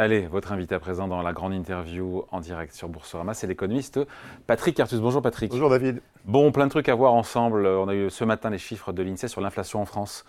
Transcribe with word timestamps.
Allez, 0.00 0.26
votre 0.28 0.52
invité 0.52 0.74
à 0.74 0.80
présent 0.80 1.08
dans 1.08 1.20
la 1.20 1.34
grande 1.34 1.52
interview 1.52 2.24
en 2.30 2.40
direct 2.40 2.72
sur 2.72 2.88
Boursorama, 2.88 3.34
c'est 3.34 3.46
l'économiste 3.46 4.00
Patrick 4.46 4.80
Artus. 4.80 4.98
Bonjour 4.98 5.20
Patrick. 5.20 5.50
Bonjour 5.50 5.68
David. 5.68 6.00
Bon, 6.24 6.52
plein 6.52 6.64
de 6.64 6.70
trucs 6.70 6.88
à 6.88 6.94
voir 6.94 7.12
ensemble. 7.12 7.66
On 7.66 7.86
a 7.86 7.94
eu 7.94 8.08
ce 8.08 8.24
matin 8.24 8.48
les 8.48 8.56
chiffres 8.56 8.94
de 8.94 9.02
l'INSEE 9.02 9.28
sur 9.28 9.42
l'inflation 9.42 9.82
en 9.82 9.84
France. 9.84 10.24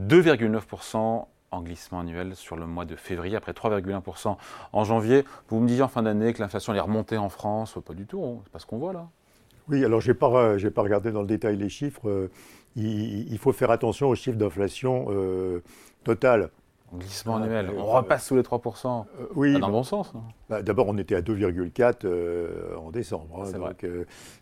2,9% 0.00 1.26
en 1.50 1.60
glissement 1.60 1.98
annuel 1.98 2.36
sur 2.36 2.54
le 2.54 2.66
mois 2.66 2.84
de 2.84 2.94
février, 2.94 3.34
après 3.34 3.50
3,1% 3.50 4.36
en 4.72 4.84
janvier. 4.84 5.24
Vous 5.48 5.58
me 5.58 5.66
disiez 5.66 5.82
en 5.82 5.88
fin 5.88 6.04
d'année 6.04 6.32
que 6.32 6.40
l'inflation 6.40 6.72
allait 6.72 6.78
remonter 6.78 7.16
en 7.16 7.28
France. 7.28 7.76
Pas 7.84 7.94
du 7.94 8.06
tout, 8.06 8.22
hein. 8.24 8.42
c'est 8.44 8.52
pas 8.52 8.60
ce 8.60 8.66
qu'on 8.66 8.78
voit 8.78 8.92
là. 8.92 9.08
Oui, 9.68 9.84
alors 9.84 10.00
je 10.00 10.12
n'ai 10.12 10.14
pas, 10.14 10.30
pas 10.30 10.82
regardé 10.82 11.10
dans 11.10 11.22
le 11.22 11.26
détail 11.26 11.56
les 11.56 11.68
chiffres. 11.68 12.08
Euh, 12.08 12.30
il, 12.76 13.38
faut 13.38 13.52
faire 13.52 13.72
attention 13.72 14.08
aux 14.08 14.14
chiffres 14.14 14.38
d'inflation 14.38 15.06
euh, 15.10 15.64
total. 16.04 16.50
En 16.92 16.98
glissement 16.98 17.36
annuel, 17.36 17.70
on 17.76 17.84
repasse 17.84 18.26
sous 18.26 18.36
les 18.36 18.42
3%. 18.42 18.86
Euh, 19.20 19.26
oui. 19.34 19.58
dans 19.58 19.66
le 19.66 19.72
bon 19.72 19.82
sens. 19.82 20.12
Bah, 20.48 20.62
D'abord, 20.62 20.86
on 20.88 20.96
était 20.98 21.16
à 21.16 21.20
2,4 21.20 22.76
en 22.76 22.90
décembre. 22.90 23.42
Hein, 23.42 23.58
vrai. 23.58 23.74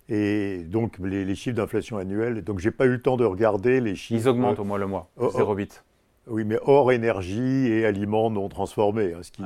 et 0.09 0.59
donc, 0.65 0.99
les, 0.99 1.35
chiffres 1.35 1.57
d'inflation 1.57 1.97
annuelle, 1.97 2.43
donc 2.45 2.59
j'ai 2.59 2.71
pas 2.71 2.85
eu 2.87 2.91
le 2.91 3.03
temps 3.03 3.17
de 3.17 3.25
regarder 3.25 3.81
les 3.81 3.95
chiffres. 3.95 4.21
Ils 4.21 4.29
augmentent 4.29 4.59
au 4.59 4.65
mois 4.65 4.79
le 4.79 4.87
mois, 4.87 5.09
0,8. 5.19 5.83
Oui, 6.27 6.45
mais 6.45 6.59
hors 6.65 6.91
énergie 6.91 7.67
et 7.69 7.85
aliments 7.85 8.31
non 8.31 8.49
transformés. 8.49 9.13
Hein, 9.13 9.23
ce 9.23 9.31
qui... 9.31 9.43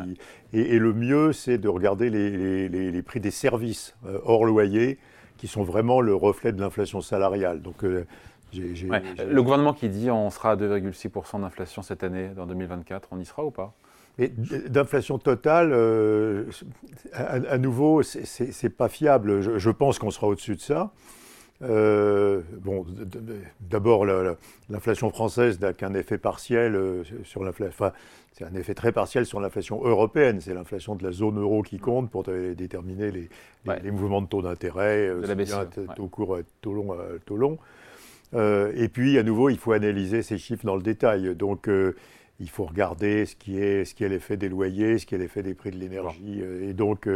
et, 0.52 0.78
le 0.78 0.92
mieux, 0.92 1.32
c'est 1.32 1.58
de 1.58 1.68
regarder 1.68 2.10
les, 2.10 2.68
les, 2.68 3.02
prix 3.02 3.20
des 3.20 3.32
services 3.32 3.96
hors 4.24 4.44
loyer, 4.44 4.98
qui 5.38 5.46
sont 5.46 5.62
vraiment 5.62 6.00
le 6.00 6.14
reflet 6.14 6.52
de 6.52 6.60
l'inflation 6.60 7.00
salariale. 7.00 7.62
Donc, 7.62 7.84
le 8.52 9.40
gouvernement 9.40 9.72
qui 9.72 9.88
dit 9.88 10.10
on 10.10 10.30
sera 10.30 10.52
à 10.52 10.56
2,6% 10.56 11.40
d'inflation 11.40 11.82
cette 11.82 12.02
année, 12.02 12.28
dans 12.36 12.46
2024, 12.46 13.08
on 13.12 13.20
y 13.20 13.24
sera 13.24 13.44
ou 13.44 13.50
pas? 13.50 13.74
D'inflation 14.18 15.18
totale, 15.18 15.70
euh, 15.72 16.44
à, 17.12 17.56
nouveau, 17.56 18.02
c'est 18.02 18.76
pas 18.76 18.88
fiable. 18.88 19.58
Je, 19.58 19.70
pense 19.70 20.00
qu'on 20.00 20.10
sera 20.10 20.26
au-dessus 20.26 20.56
de 20.56 20.60
ça. 20.60 20.90
Euh, 21.62 22.40
bon, 22.60 22.84
d'abord, 23.60 24.04
l'inflation 24.68 25.10
française 25.10 25.60
n'a 25.60 25.72
qu'un 25.72 25.94
effet 25.94 26.18
partiel 26.18 26.74
euh, 26.74 27.04
sur 27.22 27.44
l'inflation. 27.44 27.72
Enfin, 27.72 27.92
c'est 28.32 28.44
un 28.44 28.54
effet 28.54 28.74
très 28.74 28.90
partiel 28.90 29.24
sur 29.24 29.38
l'inflation 29.40 29.84
européenne. 29.84 30.40
C'est 30.40 30.54
l'inflation 30.54 30.96
de 30.96 31.04
la 31.04 31.12
zone 31.12 31.38
euro 31.38 31.62
qui 31.62 31.78
compte 31.78 32.10
pour 32.10 32.24
déterminer 32.24 33.12
les, 33.12 33.28
les, 33.84 33.90
mouvements 33.92 34.22
de 34.22 34.26
taux 34.26 34.42
d'intérêt, 34.42 35.12
taux 35.94 36.08
court, 36.08 36.38
taux 36.60 36.72
long, 36.72 36.88
taux 37.24 37.36
long. 37.36 37.56
Euh, 38.34 38.72
et 38.74 38.88
puis, 38.88 39.18
à 39.18 39.22
nouveau, 39.22 39.50
il 39.50 39.58
faut 39.58 39.72
analyser 39.72 40.22
ces 40.22 40.38
chiffres 40.38 40.64
dans 40.64 40.76
le 40.76 40.82
détail. 40.82 41.34
Donc, 41.34 41.68
euh, 41.68 41.94
il 42.40 42.48
faut 42.48 42.64
regarder 42.64 43.26
ce 43.26 43.34
qui 43.34 43.58
est, 43.60 43.84
ce 43.84 43.94
qui 43.94 44.04
est 44.04 44.08
l'effet 44.08 44.36
des 44.36 44.48
loyers, 44.48 44.98
ce 44.98 45.06
qui 45.06 45.14
est 45.14 45.18
l'effet 45.18 45.42
des 45.42 45.54
prix 45.54 45.70
de 45.70 45.76
l'énergie. 45.76 46.40
Euh, 46.40 46.68
et 46.68 46.72
donc, 46.72 47.08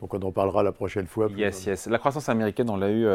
donc, 0.00 0.14
on 0.14 0.22
en 0.22 0.32
parlera 0.32 0.62
la 0.62 0.72
prochaine 0.72 1.06
fois. 1.06 1.28
Yes, 1.36 1.66
yes. 1.66 1.86
La 1.86 1.98
croissance 1.98 2.28
américaine, 2.28 2.70
on 2.70 2.76
l'a 2.76 2.90
eu 2.90 3.06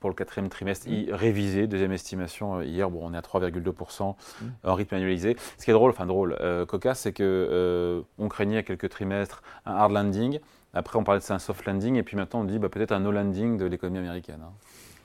pour 0.00 0.10
le 0.10 0.14
quatrième 0.14 0.48
trimestre 0.48 0.88
mm. 0.88 1.12
révisé, 1.12 1.66
deuxième 1.66 1.92
estimation 1.92 2.62
hier. 2.62 2.90
Bon, 2.90 3.00
on 3.02 3.14
est 3.14 3.16
à 3.16 3.20
3,2% 3.20 4.14
mm. 4.14 4.46
en 4.64 4.74
rythme 4.74 4.94
annualisé. 4.94 5.36
Ce 5.58 5.64
qui 5.64 5.70
est 5.70 5.74
drôle, 5.74 5.90
enfin 5.90 6.06
drôle, 6.06 6.36
cocasse, 6.68 7.00
c'est 7.00 7.12
que 7.12 8.04
on 8.18 8.28
craignait 8.28 8.58
à 8.58 8.62
quelques 8.62 8.88
trimestres 8.88 9.42
un 9.66 9.74
hard 9.74 9.92
landing. 9.92 10.40
Après, 10.74 10.98
on 10.98 11.04
parlait 11.04 11.20
de 11.20 11.24
ça 11.24 11.34
un 11.34 11.38
soft 11.38 11.64
landing, 11.66 11.94
et 11.94 12.02
puis 12.02 12.16
maintenant, 12.16 12.40
on 12.40 12.44
dit 12.44 12.58
bah, 12.58 12.68
peut-être 12.68 12.92
un 12.92 13.00
no 13.00 13.12
landing 13.12 13.56
de 13.56 13.64
l'économie 13.64 13.98
américaine. 13.98 14.40
Hein. 14.42 14.52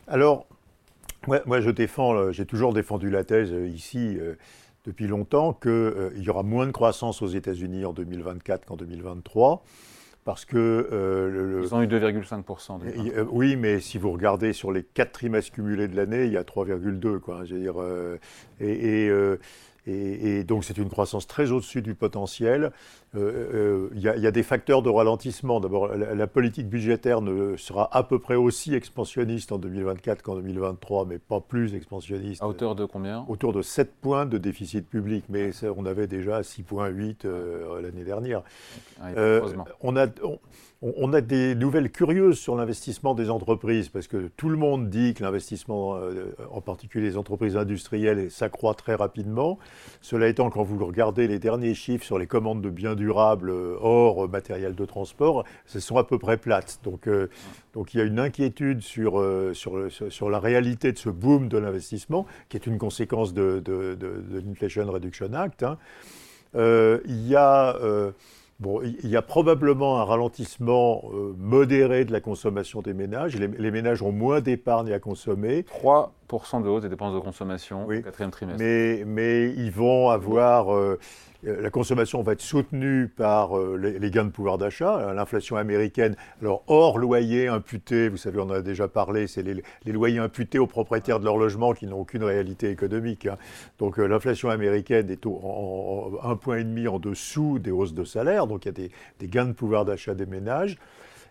Alors, 0.08 0.47
moi, 1.28 1.62
je 1.62 1.70
défends, 1.70 2.14
euh, 2.14 2.31
j'ai 2.31 2.45
toujours 2.45 2.73
défendu 2.73 3.09
la 3.09 3.23
thèse 3.23 3.52
euh, 3.52 3.67
ici 3.67 4.17
euh, 4.20 4.36
depuis 4.86 5.08
longtemps 5.08 5.53
qu'il 5.53 6.14
y 6.17 6.30
aura 6.30 6.44
moins 6.44 6.66
de 6.66 6.72
croissance 6.72 7.22
aux 7.22 7.28
États-Unis 7.28 7.86
en 7.86 7.94
2024 7.94 8.66
qu'en 8.66 8.75
2023. 8.78 9.63
Parce 10.25 10.46
que. 10.46 11.62
Ils 11.63 11.74
ont 11.74 11.81
eu 11.81 11.88
2,5%. 11.88 13.28
oui, 13.31 13.56
mais 13.56 13.79
si 13.79 13.97
vous 13.97 14.12
regardez 14.12 14.53
sur 14.53 14.72
les 14.72 14.84
quatre 14.84 15.13
trimestres 15.13 15.52
cumulés 15.52 15.88
de 15.88 15.96
l'année, 15.96 16.25
il 16.25 16.34
y 16.34 16.38
a 16.38 16.44
3,2. 16.44 17.19
Quoi. 17.19 17.44
Veux 17.44 17.59
dire, 17.59 17.75
et, 18.59 19.06
et 19.06 19.12
et, 19.85 20.44
donc 20.44 20.63
c'est 20.63 20.78
une 20.78 20.90
croissance 20.90 21.28
très 21.28 21.51
au-dessus 21.51 21.81
du 21.81 21.95
potentiel. 21.95 22.72
Euh, 23.16 23.90
euh, 23.90 23.90
il 23.95 24.01
y, 24.01 24.28
a 24.28 24.31
des 24.31 24.44
facteurs 24.44 24.81
de 24.81 24.90
ralentissement. 24.90 25.59
D'abord, 25.59 25.88
la, 25.88 26.28
politique 26.28 26.69
budgétaire 26.69 27.22
ne 27.22 27.57
sera 27.57 27.90
à 27.95 28.03
peu 28.03 28.19
près 28.19 28.35
aussi 28.35 28.75
expansionniste 28.75 29.51
en 29.51 29.57
2024 29.57 30.22
qu'en 30.22 30.35
2023, 30.35 31.06
mais 31.06 31.17
pas 31.17 31.40
plus 31.40 31.73
expansionniste. 31.73 32.44
À 32.44 32.47
hauteur 32.47 32.75
de 32.75 32.85
combien? 32.85 33.25
Autour 33.28 33.53
de 33.53 33.62
7 33.62 33.94
points 34.00 34.25
de 34.25 34.38
déficit 34.38 34.88
public, 34.88 35.25
mais 35.29 35.51
on 35.75 35.85
avait 35.85 36.07
déjà 36.07 36.41
6,8 36.41 37.25
euh, 37.25 37.81
l'année 37.81 38.03
dernière. 38.03 38.44
Ah, 39.01 39.09
on 39.81 39.96
a, 39.97 40.07
on, 40.23 40.38
a 40.81 41.22
des 41.22 41.56
nouvelles 41.56 41.91
curieuses 41.91 42.40
sur 42.40 42.56
l'investissement 42.56 43.13
des 43.13 43.29
entreprises, 43.29 43.90
parce 43.90 44.07
que 44.07 44.29
tout 44.38 44.47
le 44.47 44.57
monde 44.57 44.90
dit 44.90 45.13
que 45.13 45.23
l'investissement, 45.23 45.97
euh, 45.97 46.34
en 46.51 46.62
particulier 46.62 47.09
les 47.09 47.17
entreprises 47.17 47.57
industrielles, 47.57 48.31
s'accroît 48.31 48.73
très 48.75 48.95
rapidement. 48.95 49.59
Cela 50.00 50.28
étant, 50.28 50.50
quand 50.50 50.63
vous 50.63 50.84
regardez 50.85 51.28
les 51.28 51.38
derniers 51.38 51.73
chiffres 51.73 52.06
sur 52.06 52.17
les 52.17 52.28
commandes 52.28 52.62
de 52.62 52.69
biens 52.69 52.95
durables 52.95 53.50
euh, 53.50 53.75
hors 53.81 54.29
matériel 54.29 54.73
de 54.73 54.85
transport, 54.85 55.44
ce 55.66 55.81
sont 55.81 55.97
à 55.97 56.06
peu 56.06 56.17
près 56.17 56.38
plates. 56.38 56.79
Donc, 56.84 57.07
euh, 57.07 57.28
donc 57.73 57.94
il 57.94 57.97
y 57.97 58.01
a 58.01 58.06
une 58.06 58.19
inquiétude 58.19 58.81
sur, 58.81 59.22
sur, 59.53 60.29
la 60.29 60.40
réalité 60.40 60.94
de 60.94 60.97
ce 60.97 61.09
boom 61.09 61.50
de 61.50 61.57
l'investissement, 61.57 62.25
qui 62.47 62.56
est 62.56 62.67
une 62.67 62.78
conséquence 62.78 63.34
de, 63.34 63.59
de, 63.59 63.97
l'Inflation 64.46 64.90
Reduction 64.90 65.34
Act. 65.34 65.63
Hein. 65.63 65.78
il 66.56 67.28
y 67.28 67.35
a 67.35 67.75
Bon, 68.59 68.81
il 68.81 69.09
y 69.09 69.16
a 69.16 69.22
probablement 69.22 70.02
un 70.02 70.03
ralentissement 70.03 71.09
euh, 71.14 71.34
modéré 71.38 72.03
de 72.03 72.12
la 72.12 72.20
consommation 72.20 72.81
des 72.81 72.94
ménages. 72.94 73.38
Les, 73.38 73.72
ménages 73.72 74.02
ont 74.02 74.12
moins 74.12 74.42
d'épargne 74.42 74.92
à 74.92 75.00
consommer. 75.00 75.62
3% 75.62 76.09
de 76.29 76.69
hausse 76.69 76.84
des 76.84 76.90
dépenses 76.90 77.13
de 77.13 77.19
consommation 77.19 77.85
au 77.85 78.01
quatrième 78.01 78.31
trimestre. 78.31 78.62
Mais, 78.62 79.03
mais 79.06 79.50
ils 79.50 79.72
vont 79.72 80.09
avoir 80.09 80.73
euh, 80.73 81.00
euh, 81.47 81.62
la 81.62 81.69
consommation 81.69 82.22
va 82.22 82.34
être 82.34 82.41
soutenue 82.41 83.07
par 83.07 83.57
euh, 83.57 83.78
les, 83.78 84.12
gains 84.12 84.25
de 84.25 84.29
pouvoir 84.29 84.57
d'achat. 84.57 85.13
L'inflation 85.13 85.56
américaine, 85.56 86.16
alors 86.41 86.63
hors 86.67 86.97
loyer 86.97 87.47
imputé, 87.47 88.09
vous 88.09 88.17
savez, 88.17 88.40
on 88.40 88.44
en 88.44 88.51
a 88.51 88.62
déjà 88.62 88.88
parlé, 88.88 89.28
c'est 89.28 89.44
les, 89.44 89.63
loyers 89.91 90.19
imputés 90.19 90.59
aux 90.59 90.67
propriétaires 90.67 91.19
de 91.19 91.25
leur 91.25 91.38
logement 91.38 91.73
qui 91.73 91.88
n'ont 91.88 92.00
aucune 92.00 92.23
réalité 92.23 92.69
économique. 92.69 93.25
Hein. 93.25 93.38
Donc 93.79 93.97
l'inflation 93.97 94.50
américaine 94.50 95.09
est 95.09 95.25
en, 95.25 96.11
un 96.23 96.35
point 96.35 96.57
et 96.57 96.63
demi 96.63 96.88
en 96.88 97.00
dessous 97.00 97.59
des 97.59 97.72
hausses 97.72 97.94
de 97.94 98.03
salaire, 98.03 98.46
donc 98.46 98.66
il 98.66 98.67
y 98.67 98.69
a 98.69 98.73
des, 98.73 98.91
des 99.19 99.28
gains 99.28 99.46
de 99.46 99.53
pouvoir 99.53 99.85
d'achat 99.85 100.13
des 100.13 100.25
ménages. 100.25 100.78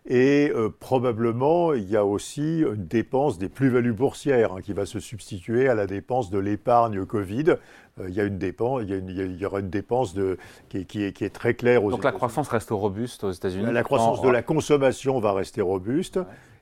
Et 0.07 0.51
euh, 0.55 0.71
probablement, 0.71 1.75
il 1.75 1.89
y 1.89 1.97
a 1.97 2.05
aussi 2.05 2.61
une 2.61 2.87
dépense 2.87 3.39
des 3.39 3.49
plus-values 3.49 3.93
boursières 3.93 4.55
hein, 4.55 4.61
qui 4.63 4.73
va 4.73 4.87
se 4.87 5.01
substituer 5.01 5.69
à 5.69 5.75
la 5.75 5.87
dépense 5.87 6.31
de 6.31 6.39
l'épargne 6.39 7.05
Covid. 7.05 7.57
Euh, 8.01 8.09
il, 8.09 8.15
y 8.15 8.21
a 8.21 8.25
une 8.25 8.39
dépense, 8.39 8.83
il, 8.87 9.37
y 9.39 9.45
aura 9.45 9.61
une 9.61 9.71
dépense 9.71 10.15
de, 10.15 10.39
qui, 10.69 11.03
est, 11.03 11.35
très 11.35 11.55
claire 11.55 11.85
aux 11.85 11.91
Donc 11.91 12.05
la 12.05 12.13
croissance 12.13 12.49
reste 12.49 12.71
robuste 12.71 13.25
aux 13.25 13.33
États-Unis 13.33 13.73
La 13.73 13.83
croissance 13.83 14.23
de 14.23 14.29
la 14.29 14.43
consommation 14.43 15.19
va 15.21 15.33
rester 15.33 15.61
robuste. 15.61 16.19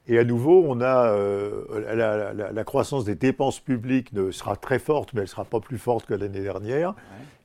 Et 0.08 0.18
à 0.18 0.24
nouveau, 0.24 0.64
on 0.68 0.80
a 0.80 1.08
euh, 1.08 2.52
la, 2.52 2.64
croissance 2.64 3.04
des 3.04 3.16
dépenses 3.16 3.58
publiques 3.58 4.12
ne 4.12 4.30
sera 4.30 4.54
très 4.54 4.78
forte, 4.78 5.12
mais 5.12 5.20
elle 5.20 5.24
ne 5.24 5.30
sera 5.30 5.44
pas 5.44 5.58
plus 5.58 5.78
forte 5.78 6.06
que 6.06 6.14
l'année 6.14 6.42
dernière. 6.42 6.94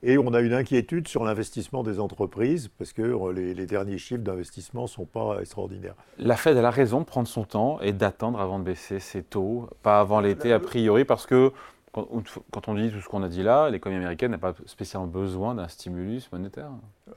Et 0.03 0.17
on 0.17 0.33
a 0.33 0.41
une 0.41 0.53
inquiétude 0.53 1.07
sur 1.07 1.23
l'investissement 1.23 1.83
des 1.83 1.99
entreprises, 1.99 2.69
parce 2.77 2.93
que 2.93 3.01
euh, 3.01 3.33
les, 3.33 3.65
derniers 3.65 3.97
chiffres 3.97 4.21
d'investissement 4.21 4.83
ne 4.83 4.87
sont 4.87 5.05
pas 5.05 5.39
extraordinaires. 5.39 5.95
La 6.19 6.35
Fed 6.35 6.57
a 6.57 6.61
la 6.61 6.71
raison 6.71 6.99
de 6.99 7.05
prendre 7.05 7.27
son 7.27 7.45
temps 7.45 7.79
et 7.81 7.93
d'attendre 7.93 8.39
avant 8.39 8.59
de 8.59 8.63
baisser 8.63 8.99
ses 8.99 9.23
taux, 9.23 9.67
pas 9.81 9.99
avant 9.99 10.19
l'été 10.19 10.53
a 10.53 10.59
priori, 10.59 11.05
parce 11.05 11.25
que 11.25 11.51
quand, 11.93 12.67
on 12.67 12.75
dit 12.75 12.89
tout 12.89 13.01
ce 13.01 13.07
qu'on 13.07 13.23
a 13.23 13.27
dit 13.27 13.43
là, 13.43 13.69
l'économie 13.69 13.99
américaine 13.99 14.31
n'a 14.31 14.37
pas 14.37 14.53
spécialement 14.65 15.07
besoin 15.07 15.55
d'un 15.55 15.67
stimulus 15.67 16.31
monétaire. 16.31 16.69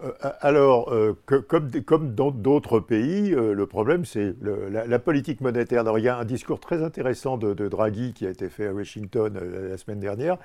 Euh, 0.02 0.12
alors, 0.40 0.92
euh, 0.92 1.16
comme, 1.26 2.14
dans 2.14 2.32
d'autres 2.32 2.80
pays, 2.80 3.30
le 3.30 3.66
problème, 3.66 4.04
c'est 4.04 4.34
la, 4.42 4.98
politique 4.98 5.40
monétaire. 5.40 5.80
Alors, 5.80 5.98
il 5.98 6.04
y 6.04 6.08
a 6.08 6.18
un 6.18 6.24
discours 6.24 6.58
très 6.58 6.82
intéressant 6.82 7.36
de, 7.38 7.68
Draghi 7.68 8.12
qui 8.12 8.26
a 8.26 8.30
été 8.30 8.48
fait 8.48 8.66
à 8.66 8.72
Washington 8.72 9.38
la 9.70 9.76
semaine 9.78 10.00
dernière, 10.00 10.38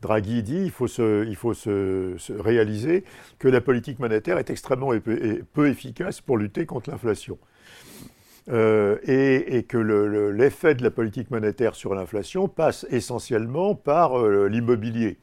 Draghi 0.00 0.42
dit 0.42 0.64
il 0.64 0.70
faut 0.70 0.86
se, 0.88 2.40
réaliser 2.40 3.04
que 3.38 3.48
la 3.48 3.60
politique 3.60 3.98
monétaire 3.98 4.38
est 4.38 4.50
extrêmement 4.50 4.92
peu, 5.54 5.68
efficace 5.68 6.20
pour 6.20 6.38
lutter 6.38 6.66
contre 6.66 6.90
l'inflation. 6.90 7.38
Euh, 8.50 8.96
et, 9.04 9.64
que 9.64 9.76
l'effet 9.76 10.74
de 10.74 10.82
la 10.82 10.90
politique 10.90 11.30
monétaire 11.30 11.74
sur 11.74 11.94
l'inflation 11.94 12.48
passe 12.48 12.86
essentiellement 12.90 13.74
par 13.74 14.18
euh, 14.18 14.48
l'immobilier. 14.48 15.18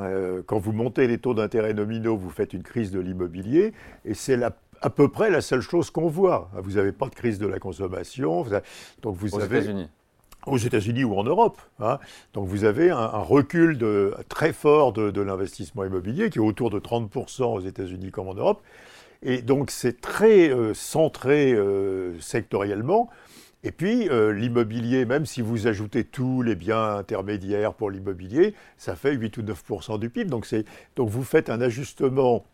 Euh, 0.00 0.42
quand 0.46 0.58
vous 0.58 0.72
montez 0.72 1.06
les 1.06 1.18
taux 1.18 1.34
d'intérêt 1.34 1.74
nominaux, 1.74 2.16
vous 2.16 2.30
faites 2.30 2.54
une 2.54 2.62
crise 2.62 2.90
de 2.90 3.00
l'immobilier, 3.00 3.74
et 4.06 4.14
c'est 4.14 4.38
à 4.42 4.90
peu 4.90 5.08
près 5.08 5.28
la 5.28 5.42
seule 5.42 5.60
chose 5.60 5.90
qu'on 5.90 6.08
voit. 6.08 6.50
Vous 6.62 6.72
n'avez 6.72 6.92
pas 6.92 7.08
de 7.08 7.14
crise 7.14 7.38
de 7.38 7.46
la 7.46 7.58
consommation. 7.58 8.46
donc 9.02 9.16
vous 9.16 9.34
Aux 9.34 9.40
avez 9.40 9.86
aux 10.46 10.58
États-Unis 10.58 11.04
ou 11.04 11.14
en 11.16 11.24
Europe. 11.24 11.60
Hein. 11.80 11.98
Donc 12.34 12.48
vous 12.48 12.64
avez 12.64 12.90
un, 12.90 13.06
recul 13.06 13.78
de, 13.78 14.14
très 14.28 14.52
fort 14.52 14.92
de, 14.92 15.20
l'investissement 15.20 15.84
immobilier 15.84 16.30
qui 16.30 16.38
est 16.38 16.42
autour 16.42 16.70
de 16.70 16.80
30% 16.80 17.44
aux 17.44 17.60
États-Unis 17.60 18.10
comme 18.10 18.28
en 18.28 18.34
Europe. 18.34 18.62
Et 19.22 19.42
donc 19.42 19.70
c'est 19.70 20.00
très 20.00 20.50
centré 20.74 21.56
sectoriellement. 22.20 23.08
Et 23.64 23.70
puis, 23.70 24.08
l'immobilier, 24.34 25.04
même 25.04 25.24
si 25.24 25.40
vous 25.40 25.68
ajoutez 25.68 26.02
tous 26.02 26.42
les 26.42 26.56
biens 26.56 26.96
intermédiaires 26.96 27.74
pour 27.74 27.90
l'immobilier, 27.90 28.54
ça 28.76 28.96
fait 28.96 29.12
8 29.12 29.36
ou 29.36 29.42
9 29.42 29.98
du 30.00 30.10
PIB. 30.10 30.28
Donc, 30.28 30.52
donc, 30.96 31.08
vous 31.08 31.22
faites 31.22 31.48
un 31.48 31.60
ajustement 31.60 32.44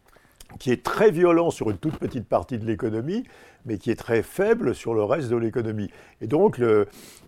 qui 0.59 0.71
est 0.71 0.83
très 0.83 1.11
violent 1.11 1.51
sur 1.51 1.71
une 1.71 1.79
toute 1.79 1.97
petite 1.97 2.27
partie 2.27 2.59
de 2.59 2.67
l'économie, 2.67 3.25
mais 3.67 3.79
qui 3.79 3.91
est 3.91 3.97
très 3.97 4.23
faible 4.23 4.75
sur 4.75 4.95
le 4.95 5.05
reste 5.05 5.29
de 5.29 5.37
l'économie. 5.37 5.91
Et 6.21 6.27
donc, 6.27 6.61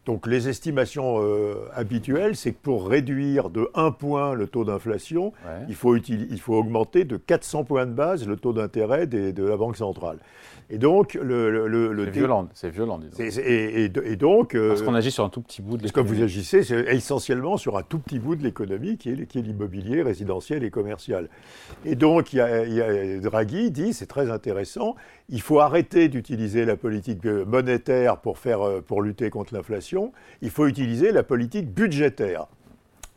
donc 0.07 0.27
les 0.27 0.49
estimations 0.49 1.23
euh, 1.23 1.69
habituelles, 1.75 2.35
c'est 2.35 2.53
que 2.53 2.59
pour 2.63 2.89
réduire 2.89 3.51
de 3.51 3.71
1 3.75 3.93
point 3.93 4.35
le 4.35 4.47
taux 4.47 4.65
d'inflation, 4.65 5.33
il, 5.69 5.75
faut 5.75 5.97
il 5.97 6.41
faut 6.41 6.55
augmenter 6.55 7.05
de 7.05 7.17
400 7.17 7.65
points 7.65 7.87
de 7.87 7.93
base 7.93 8.27
le 8.27 8.37
taux 8.37 8.53
d'intérêt 8.53 9.07
de 9.07 9.45
la 9.45 9.57
Banque 9.57 9.77
centrale. 9.77 10.19
Et 10.73 10.79
donc, 10.79 11.15
le. 11.21 11.67
le, 11.67 12.05
c'est 12.05 12.11
violent, 12.11 12.49
c'est 12.55 12.71
violent, 12.71 13.01
Et, 13.19 13.85
et, 13.87 14.17
donc. 14.17 14.55
Euh, 14.55 14.69
Parce 14.69 14.83
qu'on 14.83 14.95
agit 14.95 15.11
sur 15.11 15.25
un 15.25 15.29
tout 15.29 15.43
petit 15.43 15.63
bout 15.63 15.77
de 15.77 15.83
l'économie. 15.83 16.11
Que 16.11 16.17
vous 16.17 16.23
agissez, 16.23 16.63
c'est 16.63 16.95
essentiellement 16.95 17.57
sur 17.57 17.77
un 17.77 17.83
tout 17.83 17.99
petit 17.99 18.21
bout 18.21 18.37
de 18.37 18.45
l'économie, 18.45 18.97
qui 18.97 19.11
est, 19.11 19.27
qui 19.27 19.41
est 19.41 19.43
l'immobilier 19.43 20.03
résidentiel 20.03 20.63
et 20.63 20.71
commercial. 20.71 21.29
Et 21.85 21.97
donc, 21.97 22.33
il 22.33 22.37
y 22.37 22.41
a, 22.41 22.65
il 22.65 22.73
y 22.73 22.81
a 22.81 23.10
Draghi 23.19 23.71
dit, 23.71 23.93
c'est 23.93 24.07
très 24.07 24.31
intéressant, 24.31 24.95
il 25.29 25.41
faut 25.41 25.61
arrêter 25.61 26.09
d'utiliser 26.09 26.65
la 26.65 26.77
politique 26.77 27.25
monétaire 27.25 28.19
pour, 28.19 28.39
faire, 28.39 28.63
euh, 28.63 28.81
pour 28.81 29.03
lutter 29.03 29.31
contre 29.31 29.55
l'inflation, 29.55 30.13
il 30.43 30.51
faut 30.51 30.67
utiliser 30.67 31.13
la 31.13 31.23
politique 31.23 31.73
budgétaire. 31.73 32.47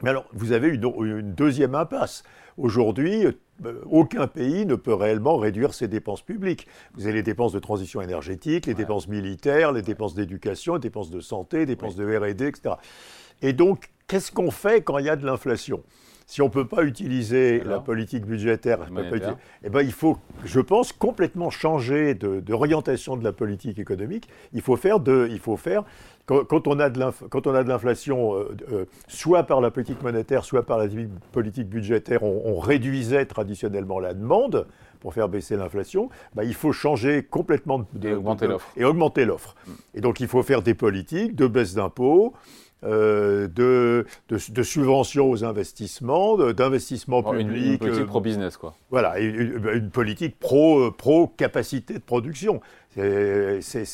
Mais 0.01 0.09
alors, 0.09 0.25
vous 0.33 0.51
avez 0.51 0.69
une, 0.69 0.83
une 0.83 1.33
deuxième 1.33 1.75
impasse. 1.75 2.23
Aujourd'hui, 2.57 3.25
euh, 3.65 3.81
aucun 3.89 4.27
pays 4.27 4.65
ne 4.65 4.75
peut 4.75 4.93
réellement 4.93 5.37
réduire 5.37 5.73
ses 5.73 5.87
dépenses 5.87 6.21
publiques. 6.21 6.67
Vous 6.95 7.05
avez 7.05 7.13
les 7.13 7.23
dépenses 7.23 7.53
de 7.53 7.59
transition 7.59 8.01
énergétique, 8.01 8.65
les 8.65 8.73
dépenses 8.73 9.07
militaires, 9.07 9.71
les 9.71 9.81
dépenses 9.81 10.13
d'éducation, 10.13 10.75
les 10.75 10.81
dépenses 10.81 11.09
de 11.09 11.19
santé, 11.19 11.59
les 11.59 11.65
dépenses 11.65 11.95
de 11.95 12.05
RD, 12.05 12.41
etc. 12.41 12.75
Et 13.41 13.53
donc, 13.53 13.89
qu'est-ce 14.07 14.31
qu'on 14.31 14.51
fait 14.51 14.81
quand 14.81 14.97
il 14.97 15.05
y 15.05 15.09
a 15.09 15.15
de 15.15 15.25
l'inflation? 15.25 15.83
Si 16.25 16.41
on 16.41 16.45
ne 16.45 16.51
peut 16.51 16.67
pas 16.67 16.83
utiliser 16.83 17.59
la 17.63 17.79
politique 17.79 18.25
budgétaire, 18.25 18.79
eh 19.63 19.69
ben, 19.69 19.81
il 19.81 19.91
faut, 19.91 20.17
je 20.45 20.59
pense, 20.59 20.93
complètement 20.93 21.49
changer 21.49 22.13
d'orientation 22.15 23.15
de, 23.15 23.19
de, 23.19 23.25
la 23.25 23.33
politique 23.33 23.79
économique. 23.79 24.27
Il 24.53 24.61
faut 24.61 24.75
faire, 24.75 24.99
de, 24.99 25.27
il 25.31 25.39
faut 25.39 25.57
faire 25.57 25.83
quand, 26.25 26.67
on 26.67 26.79
a 26.79 26.89
de 26.89 27.69
l'inflation, 27.69 28.35
euh, 28.35 28.55
euh, 28.71 28.85
soit 29.07 29.43
par 29.43 29.59
la 29.59 29.71
politique 29.71 30.01
monétaire, 30.01 30.45
soit 30.45 30.65
par 30.65 30.77
la 30.77 30.87
politique 31.31 31.67
budgétaire, 31.67 32.23
on, 32.23 32.59
réduisait 32.59 33.25
traditionnellement 33.25 33.99
la 33.99 34.13
demande 34.13 34.67
pour 35.01 35.13
faire 35.13 35.27
baisser 35.27 35.57
l'inflation, 35.57 36.09
bah, 36.33 36.45
il 36.45 36.53
faut 36.53 36.71
changer 36.71 37.23
complètement 37.23 37.85
de, 37.93 38.09
et 38.09 38.13
augmenter 38.13 38.47
l'offre. 38.47 38.71
Et 38.77 38.85
augmenter 38.85 39.25
l'offre. 39.25 39.55
Mm. 39.67 39.71
Et 39.95 40.01
donc 40.01 40.19
il 40.21 40.27
faut 40.27 40.43
faire 40.43 40.61
des 40.61 40.75
politiques 40.75 41.35
de 41.35 41.45
baisse 41.45 41.73
d'impôts, 41.73 42.33
euh, 42.83 43.47
de, 43.47 44.05
de, 44.29 44.63
subventions 44.63 45.29
aux 45.29 45.43
investissements, 45.43 46.37
d'investissements 46.51 47.23
publics. 47.23 47.73
Une, 47.73 47.77
politique 47.77 48.05
pro-business, 48.05 48.57
quoi. 48.57 48.73
Voilà, 48.89 49.19
une, 49.19 49.69
une 49.73 49.89
politique 49.89 50.37
pro-capacité 50.39 51.95
de 51.95 51.99
production. 51.99 52.61
C'est 52.95 53.85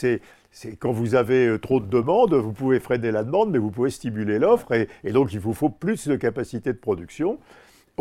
c'est 0.52 0.76
quand 0.80 0.92
vous 0.92 1.16
avez 1.16 1.48
euh, 1.48 1.60
trop 1.60 1.80
de 1.80 1.86
demandes, 1.86 2.34
vous 2.34 2.52
pouvez 2.52 2.80
freiner 2.80 3.12
la 3.12 3.24
demande, 3.24 3.52
mais 3.52 3.60
vous 3.60 3.72
pouvez 3.72 3.92
stimuler 3.92 4.40
l'offre, 4.40 4.72
et, 4.74 4.88
et, 5.04 5.12
donc 5.12 5.32
il 5.34 5.40
vous 5.40 5.54
faut 5.54 5.70
plus 5.70 6.08
de 6.08 6.16
capacité 6.16 6.74
de 6.74 6.78
production. 6.78 7.38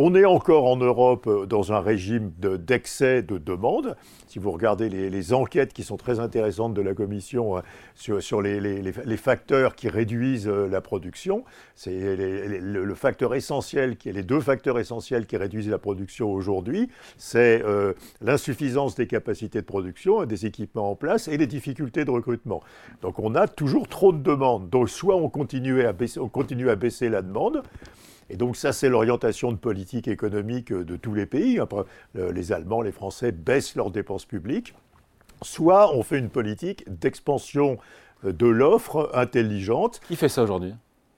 On 0.00 0.14
est 0.14 0.24
encore 0.24 0.66
en 0.66 0.76
Europe 0.76 1.26
euh, 1.26 1.44
dans 1.44 1.72
un 1.72 1.80
régime 1.80 2.30
d'excès 2.38 3.20
de, 3.24 3.36
demande. 3.36 3.96
Si 4.28 4.38
vous 4.38 4.52
regardez 4.52 4.88
les, 4.88 5.32
enquêtes 5.32 5.72
qui 5.72 5.82
sont 5.82 5.96
très 5.96 6.20
intéressantes 6.20 6.72
de 6.72 6.80
la 6.80 6.94
Commission 6.94 7.56
euh, 7.56 8.20
sur, 8.20 8.40
les, 8.40 8.92
facteurs 9.16 9.74
qui 9.74 9.88
réduisent 9.88 10.46
euh, 10.46 10.68
la 10.68 10.80
production, 10.80 11.42
c'est 11.74 12.14
le, 12.16 12.94
facteur 12.94 13.34
essentiel, 13.34 13.96
qui 13.96 14.12
les 14.12 14.22
deux 14.22 14.38
facteurs 14.38 14.78
essentiels 14.78 15.26
qui 15.26 15.36
réduisent 15.36 15.68
la 15.68 15.78
production 15.78 16.30
aujourd'hui, 16.32 16.88
c'est 17.16 17.62
l'insuffisance 18.20 18.94
des 18.94 19.08
capacités 19.08 19.60
de 19.60 19.66
production, 19.66 20.24
des 20.26 20.46
équipements 20.46 20.92
en 20.92 20.94
place 20.94 21.26
et 21.26 21.36
les 21.36 21.48
difficultés 21.48 22.04
de 22.04 22.10
recrutement. 22.10 22.62
Donc 23.02 23.18
on 23.18 23.34
a 23.34 23.48
toujours 23.48 23.88
trop 23.88 24.12
de 24.12 24.22
demandes. 24.22 24.70
Donc 24.70 24.90
soit 24.90 25.16
on 25.16 25.28
continue 25.28 25.82
à 25.82 25.92
baisser 26.76 27.08
la 27.08 27.22
demande, 27.22 27.62
et 28.30 28.36
donc 28.36 28.56
ça, 28.56 28.72
c'est 28.72 28.88
l'orientation 28.88 29.52
de 29.52 29.56
politique 29.56 30.08
économique 30.08 30.72
de 30.72 30.96
tous 30.96 31.14
les 31.14 31.26
pays. 31.26 31.58
Après, 31.58 31.84
les 32.14 32.52
Allemands, 32.52 32.82
les 32.82 32.92
Français 32.92 33.32
baissent 33.32 33.74
leurs 33.74 33.90
dépenses 33.90 34.24
publiques. 34.24 34.74
Soit 35.42 35.94
on 35.94 36.02
fait 36.02 36.18
une 36.18 36.30
politique 36.30 36.84
d'expansion 36.88 37.78
de 38.24 38.46
l'offre 38.46 39.10
intelligente. 39.14 40.00
Qui 40.08 40.16
fait 40.16 40.28
ça 40.28 40.42
aujourd'hui? 40.42 40.74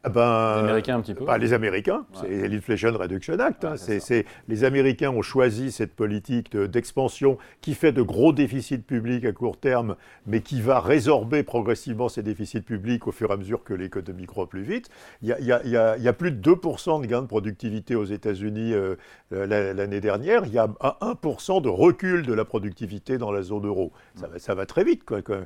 Ben, 0.09 0.55
les 0.55 0.63
Américains 0.63 0.97
un 0.97 1.01
petit 1.03 1.15
peu 1.15 1.25
bah, 1.27 1.37
Les 1.37 1.53
Américains, 1.53 2.07
c'est 2.15 2.49
l'Inflation 2.49 2.93
Reduction 2.97 3.39
Act. 3.39 3.65
Hein. 3.65 3.77
c'est, 3.77 4.25
les 4.49 4.65
Américains 4.65 5.11
ont 5.11 5.21
choisi 5.21 5.71
cette 5.71 5.95
politique 5.95 6.57
d'expansion 6.57 7.37
qui 7.61 7.75
fait 7.75 7.93
de 7.93 8.01
gros 8.01 8.33
déficits 8.33 8.79
publics 8.79 9.27
à 9.27 9.33
court 9.33 9.59
terme, 9.59 9.97
mais 10.27 10.41
qui 10.41 10.63
va 10.63 10.81
résorber 10.81 11.43
progressivement 11.43 12.09
ces 12.09 12.23
déficits 12.23 12.63
publics 12.63 13.07
au 13.07 13.13
fur 13.13 13.31
et 13.31 13.35
à 13.35 13.37
mesure 13.37 13.63
que 13.63 13.75
l'économie 13.75 14.27
croît 14.27 14.49
plus 14.49 14.63
vite. 14.63 14.89
Il 15.21 15.29
y 15.29 15.33
a, 15.33 15.41
il 15.41 15.47
y 15.47 15.77
a, 15.77 15.97
il 15.99 16.03
y 16.03 16.09
a 16.09 16.13
plus 16.15 16.33
de 16.33 16.51
2% 16.51 17.03
de 17.03 17.07
gains 17.07 17.23
de 17.23 17.27
productivité 17.27 17.95
aux 17.95 18.05
États-Unis 18.05 18.73
euh, 18.73 18.97
l'année 19.31 20.01
dernière. 20.01 20.47
Il 20.47 20.53
y 20.53 20.59
a 20.59 20.67
1% 20.67 21.61
de 21.61 21.69
recul 21.69 22.25
de 22.25 22.33
la 22.33 22.47
productivité 22.47 23.19
dans 23.19 23.33
la 23.33 23.43
zone 23.43 23.67
euro. 23.67 23.93
Ça, 24.15 24.29
va, 24.29 24.39
ça 24.39 24.55
va 24.55 24.65
très 24.65 24.85
vite. 24.85 25.05
Quoi, 25.05 25.21
quoi. 25.21 25.41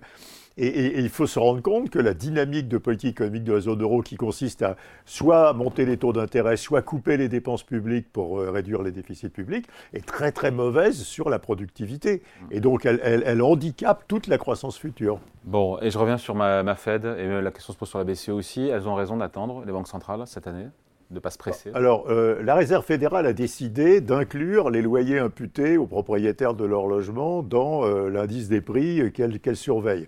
Et, 0.56 1.00
il 1.00 1.08
faut 1.08 1.26
se 1.26 1.38
rendre 1.38 1.62
compte 1.62 1.90
que 1.90 1.98
la 1.98 2.14
dynamique 2.14 2.68
de 2.68 2.78
politique 2.78 3.10
économique 3.10 3.44
de 3.44 3.52
la 3.52 3.60
zone 3.60 3.82
euro, 3.82 4.02
qui 4.02 4.16
consiste 4.16 4.62
à 4.62 4.76
soit 5.04 5.52
monter 5.52 5.84
les 5.84 5.96
taux 5.96 6.12
d'intérêt, 6.12 6.56
soit 6.56 6.82
couper 6.82 7.16
les 7.16 7.28
dépenses 7.28 7.64
publiques 7.64 8.06
pour 8.12 8.38
euh, 8.38 8.50
réduire 8.50 8.82
les 8.82 8.92
déficits 8.92 9.30
publics, 9.30 9.66
est 9.92 10.06
très 10.06 10.30
très 10.30 10.50
mauvaise 10.50 11.02
sur 11.02 11.28
la 11.28 11.38
productivité. 11.38 12.22
Et 12.50 12.60
donc 12.60 12.86
elle, 12.86 13.00
elle, 13.02 13.42
handicape 13.42 14.04
toute 14.06 14.28
la 14.28 14.38
croissance 14.38 14.78
future. 14.78 15.18
Bon, 15.44 15.78
et 15.80 15.90
je 15.90 15.98
reviens 15.98 16.18
sur 16.18 16.34
ma, 16.34 16.62
ma 16.62 16.76
Fed, 16.76 17.04
et 17.04 17.40
la 17.40 17.50
question 17.50 17.72
se 17.72 17.78
pose 17.78 17.88
sur 17.88 17.98
la 17.98 18.04
BCE 18.04 18.28
aussi. 18.30 18.68
Elles 18.68 18.88
ont 18.88 18.94
raison 18.94 19.16
d'attendre, 19.16 19.64
les 19.66 19.72
banques 19.72 19.88
centrales, 19.88 20.22
cette 20.26 20.46
année 20.46 20.66
de 21.10 21.16
ne 21.16 21.20
pas 21.20 21.30
se 21.30 21.38
presser 21.38 21.70
Alors, 21.74 22.06
euh, 22.08 22.42
la 22.42 22.54
Réserve 22.54 22.84
fédérale 22.84 23.26
a 23.26 23.34
décidé 23.34 24.00
d'inclure 24.00 24.70
les 24.70 24.80
loyers 24.80 25.18
imputés 25.18 25.76
aux 25.76 25.86
propriétaires 25.86 26.54
de 26.54 26.64
leur 26.64 26.86
logement 26.86 27.42
dans 27.42 27.84
euh, 27.84 28.08
l'indice 28.08 28.48
des 28.48 28.60
prix 28.60 29.12
qu'elle 29.12 29.56
surveille. 29.56 30.06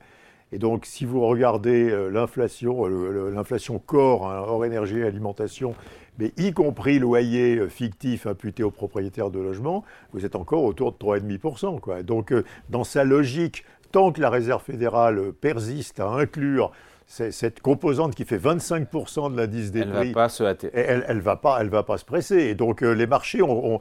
Et 0.53 0.59
donc, 0.59 0.87
si 0.87 1.05
vous 1.05 1.27
regardez 1.27 1.91
euh, 1.91 2.09
l'inflation, 2.09 2.87
euh, 2.87 3.31
l'inflation 3.35 3.79
corps, 3.79 4.31
hein, 4.31 4.45
hors 4.47 4.65
énergie 4.65 4.99
et 4.99 5.05
alimentation, 5.05 5.75
mais 6.19 6.33
y 6.37 6.53
compris 6.53 6.99
loyer 6.99 7.57
euh, 7.57 7.69
fictif 7.69 8.27
imputé 8.27 8.63
aux 8.63 8.71
propriétaires 8.71 9.31
de 9.31 9.41
logements, 9.41 9.85
vous 10.13 10.25
êtes 10.25 10.37
encore 10.37 10.63
autour 10.63 10.93
de 10.93 10.99
3,5%. 10.99 11.81
Quoi. 11.81 12.03
Donc, 12.05 12.33
dans 12.71 12.85
sa 12.85 13.03
logique, 13.03 13.65
tant 13.91 14.13
que 14.13 14.21
la 14.21 14.31
Réserve 14.31 14.63
fédérale 14.63 15.33
persiste 15.33 15.99
à 15.99 16.09
inclure 16.09 16.71
cette 17.09 17.61
composante 17.61 18.17
qui 18.17 18.25
fait 18.25 18.37
25% 18.37 19.33
de 19.33 19.37
l'indice 19.37 19.71
des 19.71 19.81
elle 19.81 19.93
prix. 19.93 20.09
Va 20.13 20.23
pas 20.25 20.29
se 20.29 20.43
hâter. 20.43 20.71
Elle 20.75 21.05
ne 21.09 21.21
va, 21.21 21.37
pas, 21.37 21.59
elle 21.61 21.69
va 21.69 21.85
pas 21.85 21.99
se 21.99 22.05
presser. 22.05 22.37
Et 22.37 22.55
donc 22.55 22.83
euh, 22.83 22.93
les 22.93 23.07
marchés 23.07 23.43
ont. 23.43 23.79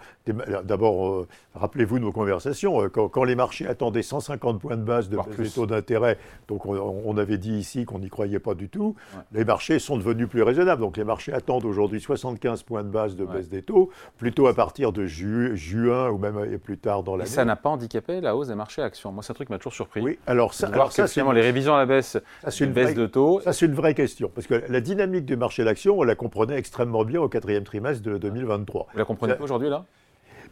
D'abord, 0.63 1.07
euh, 1.07 1.27
rappelez-vous 1.55 1.97
nos 1.97 2.11
conversations, 2.11 2.83
euh, 2.83 2.89
quand, 2.89 3.23
les 3.23 3.35
marchés 3.35 3.67
attendaient 3.67 4.03
150 4.03 4.59
points 4.59 4.77
de 4.77 4.83
base 4.83 5.09
de 5.09 5.17
baisse 5.17 5.37
des 5.37 5.49
taux 5.49 5.65
d'intérêt, 5.65 6.17
donc 6.47 6.65
on, 6.65 7.17
avait 7.17 7.37
dit 7.37 7.53
ici 7.53 7.85
qu'on 7.85 7.99
n'y 7.99 8.09
croyait 8.09 8.39
pas 8.39 8.53
du 8.53 8.69
tout, 8.69 8.95
les 9.31 9.45
marchés 9.45 9.79
sont 9.79 9.97
devenus 9.97 10.27
plus 10.27 10.43
raisonnables. 10.43 10.81
Donc 10.81 10.97
les 10.97 11.03
marchés 11.03 11.33
attendent 11.33 11.65
aujourd'hui 11.65 12.01
75 12.01 12.63
points 12.63 12.83
de 12.83 12.89
base 12.89 13.15
de 13.15 13.25
baisse 13.25 13.49
des 13.49 13.63
taux, 13.63 13.89
plutôt 14.17 14.47
à 14.47 14.53
partir 14.53 14.91
de 14.91 15.05
juin 15.05 16.09
ou 16.09 16.17
même 16.17 16.59
plus 16.59 16.77
tard 16.77 17.01
dans 17.03 17.15
l'année. 17.15 17.29
Et 17.29 17.33
ça 17.33 17.45
n'a 17.45 17.55
pas 17.55 17.69
handicapé 17.69 18.21
la 18.21 18.35
hausse 18.35 18.49
des 18.49 18.55
marchés 18.55 18.83
actions. 18.83 19.11
Moi, 19.11 19.23
c'est 19.23 19.31
un 19.31 19.35
truc 19.35 19.47
qui 19.47 19.53
m'a 19.53 19.57
toujours 19.57 19.73
surpris. 19.73 20.01
Oui, 20.01 20.19
alors 20.27 20.53
ça. 20.53 20.67
alors 20.67 20.91
ça, 20.91 21.07
finalement, 21.07 21.31
les 21.31 21.41
révisions 21.41 21.73
à 21.73 21.79
la 21.79 21.85
baisse, 21.85 22.17
c'est 22.47 22.63
une 22.63 22.73
baisse 22.73 22.93
de 22.93 23.07
ça, 23.43 23.53
c'est 23.53 23.65
une 23.65 23.73
vraie 23.73 23.93
question. 23.93 24.31
Parce 24.33 24.47
que 24.47 24.61
la 24.67 24.81
dynamique 24.81 25.25
du 25.25 25.37
marché 25.37 25.63
de 25.63 25.67
l'action, 25.67 25.99
on 25.99 26.03
la 26.03 26.15
comprenait 26.15 26.57
extrêmement 26.57 27.03
bien 27.03 27.21
au 27.21 27.29
quatrième 27.29 27.63
trimestre 27.63 28.03
de 28.03 28.17
2023. 28.17 28.87
Vous 28.91 28.97
la 28.97 29.05
comprenez 29.05 29.35
pas 29.35 29.43
aujourd'hui, 29.43 29.69
là? 29.69 29.85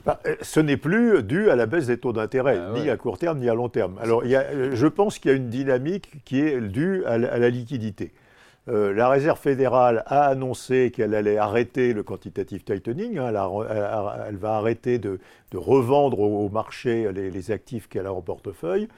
Bah, 0.05 0.19
euh, 0.25 0.35
ce 0.41 0.59
n'est 0.59 0.77
plus 0.77 1.23
dû 1.23 1.49
à 1.49 1.55
la 1.55 1.65
baisse 1.65 1.87
des 1.87 1.97
taux 1.97 2.11
d'intérêt, 2.11 2.59
ah 2.59 2.71
ni 2.73 2.89
à 2.89 2.97
court 2.97 3.17
terme, 3.17 3.39
ni 3.39 3.49
à 3.49 3.53
long 3.53 3.69
terme. 3.69 3.97
Alors, 4.01 4.25
il 4.25 4.31
y 4.31 4.35
a, 4.35 4.73
je 4.75 4.87
pense 4.87 5.17
qu'il 5.17 5.31
y 5.31 5.33
a 5.33 5.37
une 5.37 5.49
dynamique 5.49 6.23
qui 6.25 6.41
est 6.41 6.59
due 6.59 7.05
à 7.05 7.17
la, 7.17 7.49
liquidité. 7.49 8.11
Euh, 8.67 8.93
la 8.93 9.07
Réserve 9.07 9.39
fédérale 9.39 10.03
a 10.07 10.25
annoncé 10.25 10.91
qu'elle 10.91 11.15
allait 11.15 11.37
arrêter 11.37 11.93
le 11.93 12.03
quantitative 12.03 12.63
tightening. 12.63 13.17
Hein, 13.17 13.27
elle, 14.27 14.35
va 14.35 14.55
arrêter 14.55 14.99
de, 14.99 15.19
revendre 15.53 16.19
au, 16.19 16.49
marché 16.49 17.09
les, 17.13 17.31
les 17.31 17.51
actifs 17.51 17.87
qu'elle 17.87 18.07
a 18.07 18.13
en 18.13 18.21
portefeuille. 18.21 18.89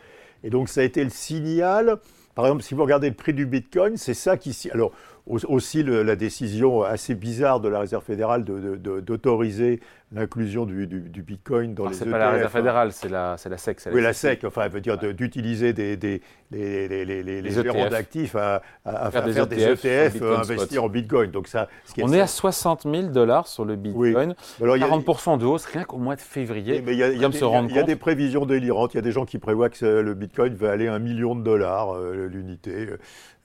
Et 0.44 0.50
donc, 0.50 0.70
ça 0.70 0.82
a 0.82 0.84
été 0.84 1.04
le 1.04 1.12
signal 1.12 2.00
par 2.36 2.46
exemple, 2.46 2.64
si 2.64 2.74
vous 2.74 2.84
regardez 2.84 3.10
le 3.10 3.16
prix 3.16 3.34
du 3.34 3.46
Bitcoin, 3.46 3.96
c'est 3.98 4.14
ça 4.14 4.38
qui... 4.38 4.70
Alors, 4.72 4.92
aussi 5.26 5.82
la 5.82 6.16
décision 6.16 6.84
assez 6.84 7.16
bizarre 7.16 7.60
de 7.60 7.68
la 7.68 7.80
Réserve 7.80 8.04
fédérale 8.04 8.44
d'autoriser 8.44 9.80
l'inclusion 10.16 10.66
du, 10.66 10.88
Bitcoin 10.88 11.74
dans 11.74 11.88
les 11.88 11.94
C'est 11.94 12.10
pas 12.10 12.18
la 12.18 12.32
Réserve 12.32 12.48
hein. 12.48 12.58
fédérale, 12.58 12.92
c'est 12.92 13.10
la, 13.10 13.36
la 13.50 13.58
SEC. 13.58 13.82
oui, 13.92 14.02
la 14.02 14.14
SEC, 14.14 14.44
enfin, 14.46 14.64
elle 14.66 14.72
veut 14.72 14.82
dire 14.82 14.98
d'utiliser 14.98 15.74
des, 15.74 15.98
des, 15.98 16.22
les, 16.52 16.88
les, 16.88 17.06
les, 17.06 17.42
les 17.42 17.52
gérants 17.52 17.90
d'actifs 17.90 18.36
à, 18.36 18.62
à, 18.86 19.12
faire, 19.12 19.48
des 19.48 19.64
ETF, 19.64 20.22
e 20.22 20.38
investir 20.38 20.84
en 20.84 20.90
Bitcoin. 20.90 21.32
Donc 21.32 21.48
ça, 21.48 21.68
On 22.02 22.14
est, 22.14 22.22
à 22.22 22.28
60 22.28 22.84
000 22.84 23.08
dollars 23.08 23.48
sur 23.48 23.66
le 23.66 23.76
Bitcoin, 23.76 24.36
40% 24.62 25.38
de 25.38 25.46
hausse 25.46 25.66
rien 25.66 25.84
qu'au 25.84 25.98
mois 25.98 26.16
de 26.16 26.22
février. 26.22 26.82
Mais 26.86 26.94
il 26.94 27.00
y 27.00 27.04
a, 27.04 27.10
y 27.12 27.80
a 27.80 27.84
des 27.84 27.96
prévisions 27.96 28.46
délirantes, 28.46 28.94
il 28.94 28.98
y 28.98 29.00
a 29.00 29.04
des 29.04 29.12
gens 29.12 29.26
qui 29.26 29.38
prévoient 29.38 29.70
que 29.70 29.86
le 29.86 30.14
Bitcoin 30.14 30.54
va 30.56 30.72
aller 30.72 30.88
à 30.88 30.94
un 30.94 31.00
million 31.00 31.36
de 31.36 31.44
dollars 31.44 31.96
euh, 31.96 32.28
l'unité. 32.32 32.88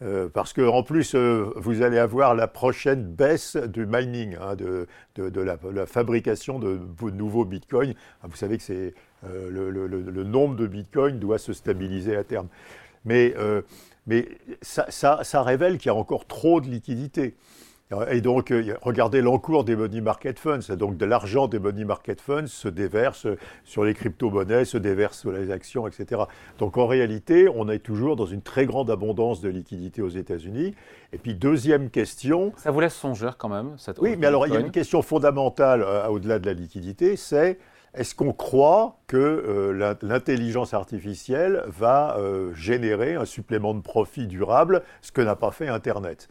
Euh, 0.03 0.29
parce 0.33 0.55
qu'en 0.55 0.83
plus, 0.83 1.15
euh, 1.15 1.53
vous 1.57 1.83
allez 1.83 1.99
avoir 1.99 2.35
la 2.35 2.49
prochaine 2.49 3.05
baisse 3.05 3.57
du 3.57 3.85
mining, 3.85 4.35
hein, 4.41 4.57
de, 4.57 4.87
de, 5.17 5.41
la, 5.41 5.59
fabrication 5.85 6.59
de, 6.61 6.81
nouveaux 7.11 7.45
bitcoins. 7.45 7.95
Ah, 8.23 8.27
vous 8.29 8.37
savez 8.37 8.57
que 8.57 8.63
c'est 8.63 8.95
euh, 9.25 9.51
le, 9.51 10.25
nombre 10.25 10.57
de 10.57 10.67
bitcoins 10.67 11.19
doit 11.19 11.39
se 11.39 11.53
stabiliser 11.53 12.17
à 12.17 12.25
terme. 12.25 12.49
Mais, 13.05 13.35
mais 14.07 14.29
ça, 14.61 14.87
ça, 14.91 15.21
ça 15.25 15.43
révèle 15.43 15.79
qu'il 15.79 15.87
y 15.87 15.91
a 15.91 15.95
encore 15.95 16.27
trop 16.27 16.61
de 16.61 16.69
liquidités. 16.69 17.35
Et 18.11 18.21
donc, 18.21 18.53
euh, 18.53 18.77
regardez 18.83 19.21
l'encours 19.21 19.65
des 19.65 19.75
money 19.75 20.01
market 20.01 20.39
funds. 20.39 20.75
Donc, 20.77 20.97
de 20.97 21.05
l'argent 21.05 21.49
des 21.49 21.59
money 21.59 21.85
market 21.85 22.21
funds 22.21 22.47
se 22.47 22.69
déverse 22.69 23.27
sur 23.65 23.85
les 23.85 23.95
crypto-monnaies, 23.95 24.65
se 24.65 24.79
déverse 24.79 25.19
sur 25.19 25.33
les 25.33 25.51
actions, 25.51 25.89
etc. 25.89 26.23
Donc, 26.59 26.79
en 26.79 26.87
réalité, 26.87 27.49
on 27.53 27.69
est 27.69 27.81
toujours 27.81 28.15
dans 28.15 28.27
une 28.27 28.43
très 28.43 28.65
grande 28.65 28.91
abondance 28.91 29.41
de 29.41 29.49
liquidités 29.49 30.03
aux 30.03 30.09
États-Unis. 30.09 30.75
Et 31.13 31.19
puis, 31.19 31.35
deuxième 31.35 31.91
question. 31.91 32.53
Ça 32.57 32.71
vous 32.71 32.81
laisse 32.81 32.95
songeur 32.95 33.37
quand 33.37 33.49
même, 33.49 33.75
cette 33.77 33.99
Oui, 33.99 34.15
mais 34.17 34.29
alors, 34.29 34.47
il 34.47 34.55
y 34.55 34.57
a 34.57 34.61
une 34.61 34.71
question 34.71 35.03
fondamentale 35.03 35.83
euh, 35.83 36.07
au-delà 36.07 36.39
de 36.39 36.47
la 36.47 36.53
liquidité 36.53 37.17
c'est 37.17 37.59
est-ce 37.95 38.15
qu'on 38.15 38.33
croit 38.33 38.99
que 39.07 39.17
euh, 39.17 39.97
l'intelligence 40.03 40.75
artificielle 40.75 41.65
va 41.67 42.17
générer 42.55 43.15
un 43.15 43.25
supplément 43.25 43.75
de 43.75 43.81
profit 43.81 44.27
durable, 44.27 44.83
ce 45.03 45.13
que 45.13 45.21
n'a 45.21 45.37
pas 45.37 45.51
fait 45.51 45.69
Internet? 45.69 46.29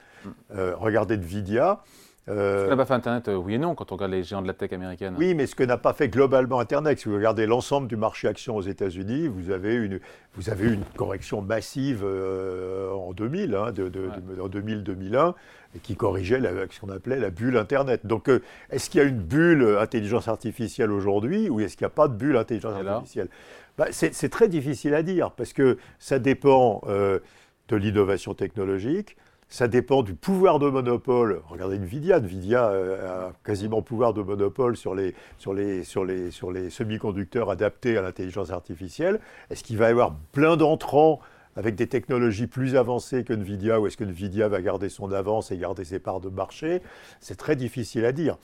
Euh, 0.55 0.73
regardez 0.75 1.15
Nvidia. 1.15 1.81
Euh, 2.29 2.59
ce 2.59 2.65
que 2.65 2.69
n'a 2.69 2.77
pas 2.77 2.85
fait 2.85 2.93
Internet, 2.93 3.27
euh, 3.27 3.35
oui 3.35 3.55
et 3.55 3.57
non, 3.57 3.75
quand 3.75 3.91
on 3.91 3.95
regarde 3.95 4.11
les 4.11 4.23
géants 4.23 4.41
de 4.41 4.47
la 4.47 4.53
tech 4.53 4.71
américaine. 4.71 5.15
Oui, 5.17 5.33
mais 5.33 5.47
ce 5.47 5.55
que 5.55 5.63
n'a 5.63 5.77
pas 5.77 5.93
fait 5.93 6.09
globalement 6.09 6.59
Internet, 6.59 6.99
si 6.99 7.09
vous 7.09 7.15
regardez 7.15 7.47
l'ensemble 7.47 7.87
du 7.87 7.95
marché 7.95 8.27
action 8.27 8.55
aux 8.55 8.61
États-Unis, 8.61 9.27
vous 9.27 9.51
avez 9.51 9.75
une, 9.75 9.99
vous 10.35 10.49
avez 10.49 10.73
une 10.73 10.83
correction 10.95 11.41
massive 11.41 12.03
en 12.05 13.13
2000, 13.13 13.55
hein, 13.55 13.71
de, 13.71 13.91
en 14.39 14.47
2000-2001, 14.47 15.33
qui 15.81 15.95
corrigeait 15.95 16.39
ce 16.69 16.79
qu'on 16.79 16.89
appelait 16.89 17.19
la 17.19 17.29
bulle 17.31 17.57
Internet. 17.57 18.05
Donc, 18.05 18.29
est-ce 18.69 18.89
qu'il 18.89 19.01
y 19.01 19.03
a 19.03 19.07
une 19.07 19.21
bulle 19.21 19.77
intelligence 19.79 20.27
artificielle 20.27 20.91
aujourd'hui, 20.91 21.49
ou 21.49 21.59
est-ce 21.59 21.77
qu'il 21.77 21.85
n'y 21.85 21.91
a 21.91 21.95
pas 21.95 22.07
de 22.07 22.13
bulle 22.13 22.37
intelligence 22.37 22.75
artificielle? 22.85 23.29
Bah, 23.77 23.87
C'est 23.91 24.29
très 24.29 24.47
difficile 24.47 24.93
à 24.93 25.03
dire, 25.03 25.31
parce 25.31 25.53
que 25.53 25.77
ça 25.97 26.19
dépend 26.19 26.81
de 26.85 27.75
l'innovation 27.75 28.33
technologique, 28.33 29.17
ça 29.49 29.67
dépend 29.67 30.03
du 30.03 30.13
pouvoir 30.13 30.59
de 30.59 30.69
monopole. 30.69 31.41
Regardez 31.49 31.77
Nvidia, 31.77 32.19
Nvidia 32.19 32.69
euh, 32.69 33.29
a 33.29 33.33
quasiment 33.43 33.81
pouvoir 33.81 34.13
de 34.13 34.21
monopole 34.21 34.77
sur 34.77 34.93
les, 34.93 35.15
sur 35.39 35.55
les, 35.55 35.83
sur 35.83 36.05
les, 36.05 36.29
sur 36.29 36.51
les 36.51 36.69
semi-conducteurs 36.69 37.49
adaptés 37.49 37.97
à 37.97 38.03
l'intelligence 38.03 38.51
artificielle. 38.51 39.19
Est-ce 39.49 39.63
qu'il 39.63 39.77
va 39.77 39.87
y 39.87 39.91
avoir 39.91 40.15
plein 40.31 40.55
d'entrants 40.55 41.19
avec 41.55 41.75
des 41.75 41.87
technologies 41.87 42.45
plus 42.45 42.75
avancées 42.75 43.23
que 43.23 43.33
Nvidia 43.33 43.81
ou 43.81 43.87
est-ce 43.87 43.97
que 43.97 44.03
Nvidia 44.03 44.47
va 44.47 44.61
garder 44.61 44.87
son 44.87 45.11
avance 45.11 45.51
et 45.51 45.57
garder 45.57 45.83
ses 45.83 45.99
parts 45.99 46.21
de 46.21 46.29
marché? 46.29 46.83
C'est 47.19 47.35
très 47.35 47.55
difficile 47.55 48.05
à 48.05 48.11
dire. 48.11 48.37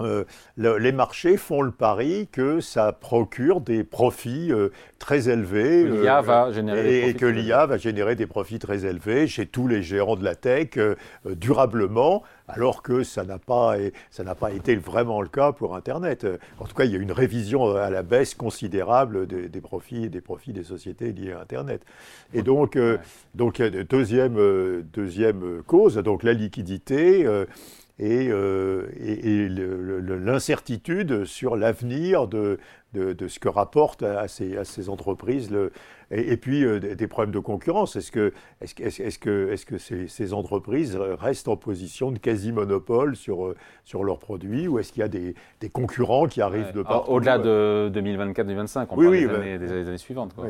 Euh, 0.00 0.24
les 0.56 0.90
marchés 0.90 1.36
font 1.36 1.62
le 1.62 1.70
pari 1.70 2.28
que 2.32 2.60
ça 2.60 2.90
procure 2.92 3.60
des 3.60 3.84
profits 3.84 4.50
euh, 4.50 4.70
très 4.98 5.28
élevés. 5.28 5.84
L'IA 5.84 6.20
va 6.20 6.50
générer 6.50 7.08
et, 7.08 7.14
que 7.14 7.26
l'IA 7.26 7.66
va 7.66 7.76
générer 7.78 8.16
des 8.16 8.26
profits 8.26 8.58
très 8.58 8.86
élevés 8.86 9.28
chez 9.28 9.46
tous 9.46 9.68
les 9.68 9.84
géants 9.84 10.16
de 10.16 10.24
la 10.24 10.34
tech 10.34 10.70
euh, 10.78 10.96
durablement, 11.26 12.24
alors 12.48 12.82
que 12.82 13.04
ça 13.04 13.22
n'a 13.24 13.38
pas, 13.38 13.76
ça 14.10 14.24
n'a 14.24 14.34
pas 14.34 14.50
été 14.50 14.74
vraiment 14.74 15.22
le 15.22 15.28
cas 15.28 15.52
pour 15.52 15.76
Internet. 15.76 16.26
En 16.58 16.64
tout 16.64 16.74
cas, 16.74 16.84
il 16.84 16.90
y 16.90 16.96
a 16.96 16.98
une 16.98 17.12
révision 17.12 17.76
à 17.76 17.88
la 17.88 18.02
baisse 18.02 18.34
considérable 18.34 19.28
des, 19.28 19.48
des 19.48 19.60
profits, 19.60 20.10
des 20.10 20.20
profits 20.20 20.52
des 20.52 20.64
sociétés 20.64 21.12
liées 21.12 21.32
à 21.32 21.40
Internet. 21.40 21.82
Et 22.32 22.42
donc, 22.42 22.76
donc 23.34 23.62
deuxième, 23.62 24.82
deuxième 24.92 25.62
cause, 25.66 25.96
donc 25.96 26.24
la 26.24 26.32
liquidité 26.32 27.26
et, 27.98 28.28
euh, 28.28 28.88
l'incertitude 30.24 31.24
sur 31.24 31.56
l'avenir 31.56 32.26
de, 32.26 32.58
de, 32.92 33.28
ce 33.28 33.38
que 33.38 33.48
rapportent 33.48 34.02
à 34.02 34.26
ces, 34.28 34.56
à 34.56 34.64
ces 34.64 34.88
entreprises. 34.88 35.50
Le, 35.50 35.70
et, 36.10 36.36
puis 36.36 36.64
euh, 36.64 36.80
des 36.80 37.06
problèmes 37.06 37.32
de 37.32 37.38
concurrence. 37.38 37.96
Est-ce 37.96 38.12
que, 38.12 38.32
est 38.60 38.66
-ce, 38.66 38.82
est 38.82 39.08
-ce 39.08 39.18
que, 39.18 39.50
est 39.52 39.54
-ce 39.54 39.66
que 39.66 39.78
ces, 39.78 40.08
ces, 40.08 40.32
entreprises 40.32 40.96
restent 40.96 41.48
en 41.48 41.56
position 41.56 42.10
de 42.10 42.18
quasi-monopole 42.18 43.16
sur, 43.16 43.46
euh, 43.46 43.56
sur 43.84 44.04
leurs 44.04 44.18
produits 44.18 44.68
ou 44.68 44.78
est-ce 44.78 44.92
qu'il 44.92 45.00
y 45.00 45.04
a 45.04 45.08
des, 45.08 45.34
des, 45.60 45.70
concurrents 45.70 46.26
qui 46.26 46.40
arrivent 46.42 46.72
de 46.72 46.82
partout 46.82 47.12
Au-delà 47.12 47.38
de 47.38 47.90
2024-2025, 47.94 48.86
on 48.90 48.96
oui, 48.96 49.26
parle 49.26 49.42
des, 49.42 49.54
années, 49.54 49.58
des, 49.58 49.88
années, 49.88 49.98
suivantes. 49.98 50.34
Quoi. 50.34 50.48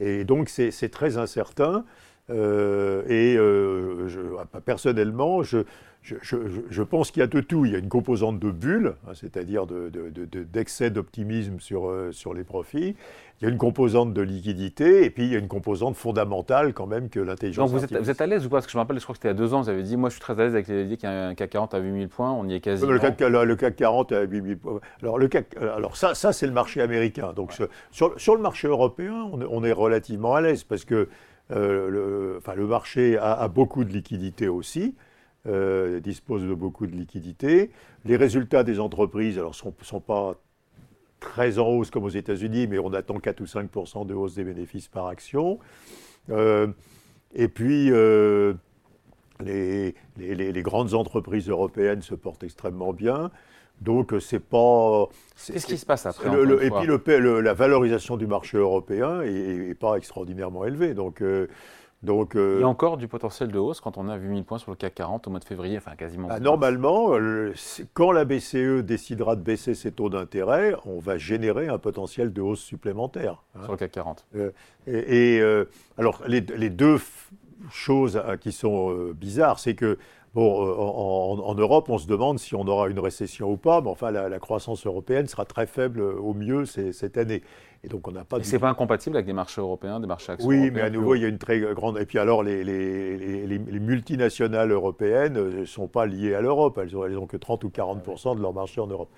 Et 0.00 0.24
donc 0.24 0.48
c'est 0.48 0.90
très 0.90 1.18
incertain. 1.18 1.84
Euh, 2.30 3.02
et 3.08 3.34
je, 4.08 4.20
personnellement, 4.64 5.42
je, 5.42 5.58
je, 6.02 6.82
pense 6.82 7.10
qu'il 7.10 7.20
y 7.20 7.22
a 7.22 7.26
de 7.26 7.40
tout. 7.40 7.64
Il 7.64 7.72
y 7.72 7.74
a 7.74 7.78
une 7.78 7.88
composante 7.88 8.38
de 8.38 8.50
bulle, 8.50 8.94
hein, 9.06 9.12
c'est-à-dire 9.14 9.66
d'excès 9.66 10.90
d'optimisme 10.90 11.60
sur, 11.60 11.88
euh, 11.88 12.12
sur 12.12 12.34
les 12.34 12.44
profits. 12.44 12.96
Il 13.40 13.44
y 13.44 13.46
a 13.46 13.50
une 13.50 13.58
composante 13.58 14.14
de 14.14 14.22
liquidité, 14.22 15.04
et 15.04 15.10
puis 15.10 15.24
il 15.24 15.32
y 15.32 15.36
a 15.36 15.38
une 15.38 15.48
composante 15.48 15.94
fondamentale 15.94 16.72
quand 16.72 16.86
même 16.86 17.08
que 17.08 17.20
l'intelligence 17.20 17.70
vous 17.70 17.84
êtes, 17.84 17.96
vous 17.96 18.10
êtes 18.10 18.20
à 18.20 18.26
l'aise 18.26 18.44
ou 18.44 18.48
pas? 18.48 18.56
Parce 18.56 18.66
que 18.66 18.72
je 18.72 18.76
me 18.76 18.80
rappelle, 18.80 18.98
je 18.98 19.04
crois 19.04 19.14
que 19.14 19.18
c'était 19.18 19.28
il 19.28 19.32
y 19.32 19.34
a 19.34 19.38
deux 19.38 19.54
ans, 19.54 19.60
vous 19.60 19.68
avez 19.68 19.84
dit, 19.84 19.96
moi 19.96 20.08
je 20.08 20.14
suis 20.14 20.20
très 20.20 20.32
à 20.32 20.36
l'aise 20.36 20.54
avec 20.54 20.66
l'idée 20.66 20.96
qu'il 20.96 21.08
y 21.08 21.12
a 21.12 21.28
un 21.28 21.34
CAC 21.34 21.50
40 21.50 21.74
à 21.74 21.78
8000 21.78 22.08
points, 22.08 22.32
on 22.32 22.48
y 22.48 22.54
est 22.54 22.60
quasiment. 22.60 22.90
Le 22.90 22.98
CAC, 22.98 23.20
le, 23.20 23.56
CAC 23.56 23.76
40 23.76 24.12
à 24.12 24.22
8000 24.22 24.58
points. 24.58 24.80
Alors, 25.02 25.18
le 25.18 25.28
CAC, 25.28 25.56
alors 25.56 25.96
ça, 25.96 26.14
ça 26.14 26.32
c'est 26.32 26.46
le 26.46 26.52
marché 26.52 26.80
américain. 26.80 27.32
Donc 27.32 27.52
sur, 27.52 27.68
sur, 28.16 28.34
le 28.34 28.42
marché 28.42 28.66
européen, 28.66 29.30
on 29.32 29.62
est, 29.62 29.72
relativement 29.72 30.34
à 30.34 30.40
l'aise, 30.40 30.64
parce 30.64 30.84
que 30.84 31.08
euh, 31.50 31.88
le, 31.88 32.34
enfin, 32.38 32.54
le 32.54 32.66
marché 32.66 33.16
a, 33.18 33.48
beaucoup 33.48 33.84
de 33.84 33.92
liquidité 33.92 34.48
aussi. 34.48 34.94
Euh, 35.46 36.00
dispose 36.00 36.42
de 36.42 36.52
beaucoup 36.52 36.86
de 36.86 36.94
liquidités. 36.94 37.70
Les 38.04 38.16
résultats 38.16 38.64
des 38.64 38.80
entreprises 38.80 39.38
ne 39.38 39.52
sont, 39.52 40.00
pas 40.00 40.34
très 41.20 41.58
en 41.58 41.68
hausse 41.68 41.90
comme 41.90 42.04
aux 42.04 42.10
États-Unis, 42.10 42.66
mais 42.66 42.78
on 42.78 42.92
attend 42.92 43.18
4 43.18 43.40
ou 43.40 43.44
5% 43.44 44.06
de 44.06 44.14
hausse 44.14 44.34
des 44.34 44.44
bénéfices 44.44 44.88
par 44.88 45.06
action. 45.06 45.58
Euh, 46.30 46.66
et 47.34 47.48
puis, 47.48 47.90
les, 49.40 50.62
grandes 50.62 50.94
entreprises 50.94 51.48
européennes 51.48 52.02
se 52.02 52.14
portent 52.14 52.42
extrêmement 52.42 52.92
bien. 52.92 53.30
Donc, 53.80 54.14
c'est 54.20 54.40
pas. 54.40 55.06
Qu'est-ce 55.46 55.66
qui 55.66 55.78
se 55.78 55.86
passe 55.86 56.06
après 56.06 56.28
Et 56.62 56.70
puis, 56.70 56.86
le, 56.86 57.40
la 57.40 57.54
valorisation 57.54 58.16
du 58.16 58.26
marché 58.26 58.58
européen 58.58 59.22
n'est 59.22 59.74
pas 59.74 59.96
extraordinairement 59.96 60.64
élevée. 60.64 60.94
Donc, 60.94 61.22
donc, 62.02 62.36
euh, 62.36 62.58
Il 62.58 62.60
y 62.60 62.64
a 62.64 62.68
encore 62.68 62.96
du 62.96 63.08
potentiel 63.08 63.50
de 63.50 63.58
hausse 63.58 63.80
quand 63.80 63.98
on 63.98 64.08
a 64.08 64.16
8000 64.16 64.44
points 64.44 64.58
sur 64.58 64.70
le 64.70 64.76
CAC 64.76 64.94
40 64.94 65.26
au 65.26 65.30
mois 65.30 65.40
de 65.40 65.44
février, 65.44 65.76
enfin 65.76 65.96
quasiment. 65.96 66.28
Bah, 66.28 66.38
normalement, 66.38 67.14
quand 67.92 68.12
la 68.12 68.24
BCE 68.24 68.84
décidera 68.84 69.34
de 69.34 69.42
baisser 69.42 69.74
ses 69.74 69.90
taux 69.90 70.08
d'intérêt, 70.08 70.74
on 70.86 71.00
va 71.00 71.18
générer 71.18 71.66
un 71.66 71.78
potentiel 71.78 72.32
de 72.32 72.40
hausse 72.40 72.60
supplémentaire. 72.60 73.42
Hein. 73.56 73.64
Sur 73.64 73.72
le 73.72 73.78
CAC 73.78 73.92
40. 73.92 74.26
Euh, 74.36 74.50
et, 74.86 75.40
euh, 75.40 75.64
alors, 75.96 76.22
les, 76.28 76.40
deux 76.40 77.00
choses 77.70 78.22
qui 78.40 78.52
sont 78.52 79.12
bizarres, 79.14 79.58
c'est 79.58 79.74
que 79.74 79.98
Bon, 80.34 80.60
en, 80.60 81.54
Europe, 81.54 81.88
on 81.88 81.96
se 81.96 82.06
demande 82.06 82.38
si 82.38 82.54
on 82.54 82.66
aura 82.66 82.88
une 82.90 82.98
récession 82.98 83.50
ou 83.50 83.56
pas, 83.56 83.80
mais 83.80 83.88
enfin, 83.88 84.10
la, 84.10 84.28
la 84.28 84.38
croissance 84.38 84.86
européenne 84.86 85.26
sera 85.26 85.46
très 85.46 85.66
faible 85.66 86.02
au 86.02 86.34
mieux 86.34 86.66
cette 86.66 87.16
année. 87.16 87.42
Et 87.84 87.88
donc 87.88 88.08
on 88.08 88.12
n'a 88.12 88.24
pas. 88.24 88.42
C'est 88.42 88.58
pas 88.58 88.68
incompatible 88.68 89.16
avec 89.16 89.26
des 89.26 89.32
marchés 89.32 89.60
européens, 89.60 90.00
des 90.00 90.06
marchés 90.06 90.32
actions 90.32 90.48
Oui, 90.48 90.70
mais 90.70 90.80
à 90.80 90.90
nouveau, 90.90 91.14
il 91.14 91.22
y 91.22 91.24
a 91.24 91.28
une 91.28 91.38
très 91.38 91.60
grande. 91.60 91.98
Et 91.98 92.06
puis 92.06 92.18
alors, 92.18 92.42
les, 92.42 92.64
les, 92.64 93.46
les, 93.46 93.80
multinationales 93.80 94.72
européennes 94.72 95.34
ne 95.34 95.64
sont 95.64 95.86
pas 95.86 96.04
liées 96.04 96.34
à 96.34 96.40
l'Europe. 96.40 96.78
Elles 96.82 96.92
n'ont 96.92 97.26
que 97.26 97.36
30 97.36 97.64
ou 97.64 97.68
40% 97.68 98.36
de 98.36 98.42
leur 98.42 98.52
marché 98.52 98.80
en 98.80 98.88
Europe. 98.88 99.10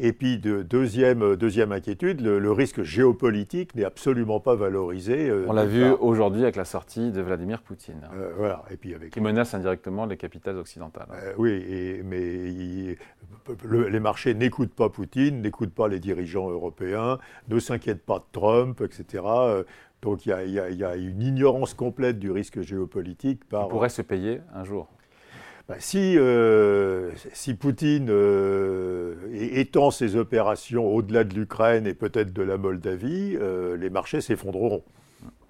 Et 0.00 0.12
puis, 0.12 0.38
de, 0.38 0.62
deuxième, 0.62 1.34
deuxième 1.34 1.72
inquiétude, 1.72 2.20
le, 2.20 2.52
risque 2.52 2.82
géopolitique 2.82 3.74
n'est 3.74 3.84
absolument 3.84 4.38
pas 4.38 4.54
valorisé. 4.54 5.28
Euh, 5.28 5.46
On 5.48 5.52
l'a 5.52 5.64
vu 5.66 5.84
aujourd'hui 5.84 6.42
avec 6.42 6.54
la 6.54 6.64
sortie 6.64 7.10
de 7.10 7.20
Vladimir 7.20 7.62
Poutine. 7.62 8.08
Euh, 8.14 8.30
voilà. 8.36 8.64
Et 8.70 8.76
puis 8.76 8.94
avec... 8.94 9.10
Qui 9.10 9.20
menace 9.20 9.54
indirectement 9.54 10.06
les 10.06 10.16
capitales 10.16 10.56
occidentales. 10.56 11.08
Euh, 11.12 11.32
oui, 11.36 12.00
mais 12.04 12.96
les 13.90 14.00
marchés 14.00 14.34
n'écoutent 14.34 14.74
pas 14.74 14.88
Poutine, 14.88 15.42
n'écoutent 15.42 15.74
pas 15.74 15.88
les 15.88 15.98
dirigeants 15.98 16.48
européens, 16.48 17.18
ne 17.48 17.58
s'inquiètent 17.58 18.04
pas 18.04 18.18
de 18.18 18.24
Trump, 18.32 18.80
etc. 18.80 19.24
Donc 20.02 20.26
il 20.26 20.30
y, 20.30 20.84
a 20.84 20.96
une 20.96 21.22
ignorance 21.22 21.74
complète 21.74 22.20
du 22.20 22.30
risque 22.30 22.60
géopolitique. 22.60 23.44
Par... 23.48 23.68
pourrait 23.68 23.88
se 23.88 24.02
payer 24.02 24.42
un 24.54 24.64
jour. 24.64 24.88
Bah, 25.68 25.76
si, 25.80 26.16
euh, 26.16 27.10
si, 27.34 27.52
Poutine 27.54 28.08
euh, 28.08 29.14
étend 29.34 29.90
ses 29.90 30.16
opérations 30.16 30.86
au-delà 30.86 31.24
de 31.24 31.34
l'Ukraine 31.34 31.86
et 31.86 31.92
peut-être 31.92 32.32
de 32.32 32.42
la 32.42 32.56
Moldavie, 32.56 33.36
euh, 33.38 33.76
les 33.76 33.90
marchés 33.90 34.22
s'effondreront. 34.22 34.82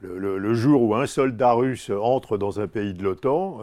Le, 0.01 0.55
jour 0.55 0.83
où 0.83 0.95
un 0.95 1.07
soldat 1.07 1.53
russe 1.53 1.91
entre 1.91 2.39
dans 2.39 2.61
un 2.61 2.69
pays 2.69 2.95
de 2.95 3.03
l'OTAN, 3.03 3.61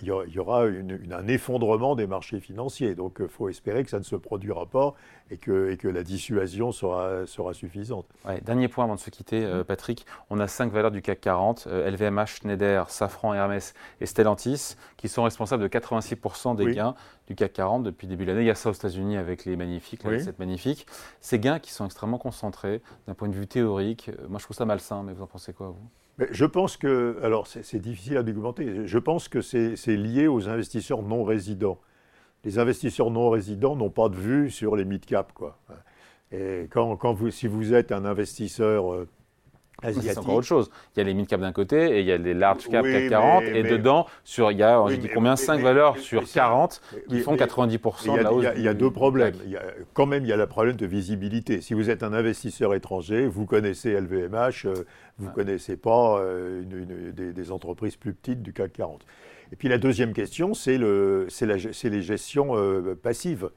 il 0.00 0.06
y 0.06 0.38
aura, 0.38 0.64
un 0.64 1.28
effondrement 1.28 1.94
des 1.94 2.06
marchés 2.06 2.40
financiers. 2.40 2.94
Donc 2.94 3.18
il 3.20 3.28
faut 3.28 3.48
espérer 3.48 3.84
que 3.84 3.90
ça 3.90 3.98
ne 3.98 4.04
se 4.04 4.16
produira 4.16 4.66
pas 4.66 4.94
et 5.30 5.36
que, 5.36 5.70
et 5.70 5.76
que 5.76 5.88
la 5.88 6.02
dissuasion 6.02 6.72
sera, 6.72 7.26
sera 7.26 7.54
suffisante. 7.54 8.06
dernier 8.42 8.68
point 8.68 8.84
avant 8.84 8.96
de 8.96 9.00
se 9.00 9.10
quitter, 9.10 9.44
euh, 9.44 9.64
Patrick. 9.64 10.04
On 10.28 10.40
a 10.40 10.48
cinq 10.48 10.72
valeurs 10.72 10.90
du 10.90 11.02
CAC 11.02 11.20
40, 11.20 11.66
LVMH, 11.66 12.40
Schneider, 12.40 12.90
Safran, 12.90 13.34
Hermès 13.34 13.74
et 14.00 14.06
Stellantis, 14.06 14.76
qui 14.96 15.08
sont 15.08 15.22
responsables 15.22 15.62
de 15.62 15.68
86% 15.68 16.56
des 16.56 16.74
gains 16.74 16.94
du 17.28 17.36
CAC 17.36 17.52
40 17.52 17.82
depuis 17.84 18.06
le 18.06 18.10
début 18.10 18.24
de 18.24 18.30
l'année. 18.30 18.42
Il 18.42 18.48
y 18.48 18.50
a 18.50 18.56
ça 18.56 18.70
aux 18.70 18.74
États-Unis 18.74 19.16
avec 19.16 19.44
les 19.44 19.56
magnifiques, 19.56 20.02
les 20.02 20.10
magnifiques. 20.10 20.38
magnifiques. 20.38 20.86
Ces 21.20 21.38
gains 21.38 21.60
qui 21.60 21.72
sont 21.72 21.86
extrêmement 21.86 22.18
concentrés 22.18 22.82
d'un 23.06 23.14
point 23.14 23.28
de 23.28 23.34
vue 23.34 23.46
théorique, 23.46 24.08
euh, 24.08 24.26
moi 24.28 24.38
je 24.38 24.44
trouve 24.44 24.56
ça 24.56 24.64
malsain, 24.64 25.02
mais 25.04 25.12
vous 25.12 25.19
en 25.20 25.26
pensez 25.26 25.52
quoi, 25.52 25.68
vous? 25.68 26.26
Je 26.30 26.44
pense 26.44 26.76
que, 26.76 27.18
alors 27.22 27.46
c'est 27.46 27.78
difficile 27.78 28.18
à 28.18 28.22
documenter, 28.22 28.86
je 28.86 28.98
pense 28.98 29.28
que 29.28 29.40
c'est 29.40 29.96
lié 29.96 30.26
aux 30.26 30.48
investisseurs 30.48 31.02
non 31.02 31.24
résidents 31.24 31.78
les 32.44 32.58
investisseurs 32.58 33.10
non 33.10 33.30
résidents 33.30 33.76
n'ont 33.76 33.90
pas 33.90 34.08
de 34.08 34.16
vue 34.16 34.50
sur 34.50 34.76
les 34.76 34.84
mid-cap. 34.84 35.32
Quoi. 35.32 35.58
Et 36.32 36.68
quand, 36.70 37.12
vous, 37.12 37.30
si 37.30 37.46
vous 37.46 37.74
êtes 37.74 37.92
un 37.92 38.04
investisseur 38.04 38.92
euh. 38.92 39.08
C'est 39.82 40.18
encore 40.18 40.36
autre 40.36 40.46
chose. 40.46 40.70
Il 40.94 40.98
y 40.98 41.02
a 41.02 41.04
les 41.04 41.14
mid-cap 41.14 41.40
d'un 41.40 41.52
côté 41.52 41.96
et 41.96 42.00
il 42.00 42.06
y 42.06 42.12
a 42.12 42.18
les 42.18 42.34
large-cap 42.34 42.84
CAC 42.84 43.08
40. 43.08 43.42
et 43.44 43.62
dedans, 43.62 44.06
sur, 44.24 44.50
il 44.52 44.58
y 44.58 44.62
a, 44.62 44.84
dit 44.88 45.08
combien? 45.12 45.36
5 45.36 45.60
valeurs 45.60 45.98
sur 45.98 46.24
40 46.24 46.80
qui 47.08 47.20
font 47.20 47.36
90% 47.36 48.18
de 48.18 48.22
la 48.22 48.32
hausse. 48.32 48.46
Il 48.56 48.62
y 48.62 48.68
a, 48.68 48.74
deux 48.74 48.90
problèmes. 48.90 49.34
Il 49.44 49.50
y 49.50 49.56
a, 49.56 49.62
quand 49.92 50.06
même, 50.06 50.24
il 50.24 50.28
y 50.28 50.32
a 50.32 50.36
le 50.36 50.46
problème 50.46 50.76
de 50.76 50.86
visibilité. 50.86 51.60
Si 51.60 51.74
vous 51.74 51.90
êtes 51.90 52.02
un 52.02 52.12
investisseur 52.12 52.74
étranger, 52.74 53.26
vous 53.26 53.46
connaissez 53.46 53.98
LVMH, 53.98 54.66
euh, 54.66 54.74
vous 55.18 55.28
ne 55.28 55.34
connaissez 55.34 55.76
pas 55.76 56.18
euh, 56.18 56.62
une, 56.62 57.12
des, 57.12 57.32
des 57.32 57.52
entreprises 57.52 57.96
plus 57.96 58.14
petites 58.14 58.42
du 58.42 58.52
CAC 58.52 58.72
40. 58.72 59.04
Et 59.52 59.56
puis 59.56 59.68
la 59.68 59.78
deuxième 59.78 60.12
question, 60.12 60.54
c'est 60.54 60.78
les 60.78 62.02
gestions 62.02 62.56
euh, 62.56 62.94
passives. 62.94 63.50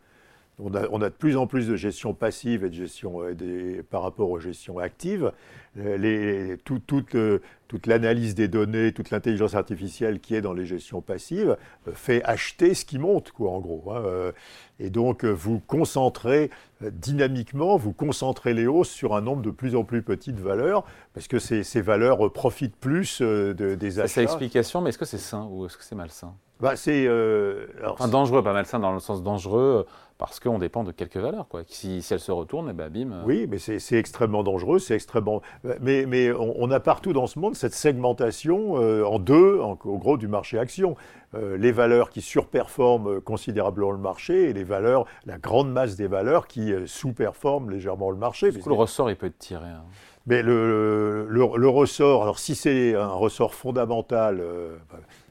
On 0.59 1.01
a, 1.01 1.09
de 1.09 1.15
plus 1.15 1.35
en 1.35 1.47
plus 1.47 1.67
de 1.67 1.75
gestion 1.75 2.13
passive 2.13 2.63
et 2.63 2.69
de 2.69 2.75
gestion 2.75 3.23
euh, 3.23 3.81
par 3.89 4.03
rapport 4.03 4.29
aux 4.29 4.39
gestions 4.39 4.77
actives. 4.77 5.31
Les, 5.75 6.57
toute, 6.63 7.15
euh, 7.15 7.39
toute 7.67 7.87
l'analyse 7.87 8.35
des 8.35 8.47
données, 8.47 8.91
toute 8.91 9.09
l'intelligence 9.09 9.55
artificielle 9.55 10.19
qui 10.19 10.35
est 10.35 10.41
dans 10.41 10.53
les 10.53 10.67
gestions 10.67 11.01
passives 11.01 11.57
fait 11.95 12.23
acheter 12.23 12.75
ce 12.75 12.85
qui 12.85 12.99
monte, 12.99 13.31
quoi, 13.31 13.49
en 13.49 13.59
gros. 13.59 13.91
Hein, 13.91 14.31
et 14.79 14.91
donc, 14.91 15.25
vous 15.25 15.59
concentrez 15.59 16.51
dynamiquement, 16.81 17.75
vous 17.75 17.93
concentrez 17.93 18.53
les 18.53 18.67
hausses 18.67 18.91
sur 18.91 19.15
un 19.15 19.21
nombre 19.21 19.41
de 19.41 19.49
plus 19.49 19.75
en 19.75 19.83
plus 19.83 20.03
petites 20.03 20.39
valeurs, 20.39 20.85
parce 21.15 21.27
que 21.27 21.39
ces, 21.39 21.63
ces 21.63 21.81
valeurs 21.81 22.31
profitent 22.31 22.75
plus 22.75 23.23
des 23.23 23.99
achats. 23.99 24.07
C'est 24.07 24.21
l'explication, 24.21 24.81
mais 24.81 24.89
est-ce 24.89 24.99
que 24.99 25.05
c'est 25.05 25.17
sain 25.17 25.47
ou 25.49 25.65
est-ce 25.65 25.77
que 25.77 25.83
c'est 25.83 25.95
malsain? 25.95 26.35
Bah, 26.59 26.77
c'est 26.77 27.07
euh, 27.07 27.65
dangereux, 28.09 28.41
pas 28.41 28.53
malsain 28.53 28.79
dans 28.79 28.93
le 28.93 28.99
sens 28.99 29.21
dangereux 29.21 29.85
parce 30.17 30.39
qu'on 30.39 30.59
dépend 30.59 30.83
de 30.83 30.91
quelques 30.91 31.17
valeurs. 31.17 31.47
Quoi. 31.47 31.63
Si, 31.67 32.01
si 32.01 32.13
elles 32.13 32.19
se 32.19 32.31
retournent, 32.31 32.69
eh 32.69 32.73
ben, 32.73 32.89
bim. 32.89 33.11
Euh. 33.11 33.23
Oui, 33.25 33.47
mais 33.49 33.57
c'est 33.57 33.97
extrêmement 33.97 34.43
dangereux, 34.43 34.79
c'est 34.79 34.95
extrêmement. 34.95 35.41
Mais, 35.81 36.05
mais 36.05 36.31
on, 36.31 36.69
a 36.71 36.79
partout 36.79 37.13
dans 37.13 37.27
ce 37.27 37.39
monde 37.39 37.55
cette 37.55 37.73
segmentation 37.73 38.77
euh, 38.77 39.03
en 39.03 39.19
deux, 39.19 39.59
en, 39.59 39.77
au 39.83 39.97
gros, 39.97 40.17
du 40.17 40.27
marché 40.27 40.59
action. 40.59 40.95
les 41.33 41.71
valeurs 41.71 42.09
qui 42.09 42.21
surperforment 42.21 43.19
considérablement 43.21 43.91
le 43.91 43.97
marché 43.97 44.49
et 44.49 44.53
les 44.53 44.63
valeurs, 44.63 45.05
la 45.25 45.37
grande 45.37 45.71
masse 45.71 45.95
des 45.95 46.07
valeurs 46.07 46.47
qui 46.47 46.71
sous-performent 46.85 47.71
légèrement 47.71 48.11
le 48.11 48.17
marché. 48.17 48.51
le 48.51 48.73
ressort, 48.73 49.09
il 49.09 49.15
peut 49.15 49.27
être 49.27 49.39
tiré. 49.39 49.65
Hein. 49.65 49.83
Mais 50.25 50.41
le, 50.41 51.25
le, 51.27 51.67
ressort, 51.67 52.23
alors 52.23 52.39
si 52.39 52.55
c'est 52.55 52.95
un 52.95 53.07
ressort 53.07 53.53
fondamental, 53.53 54.41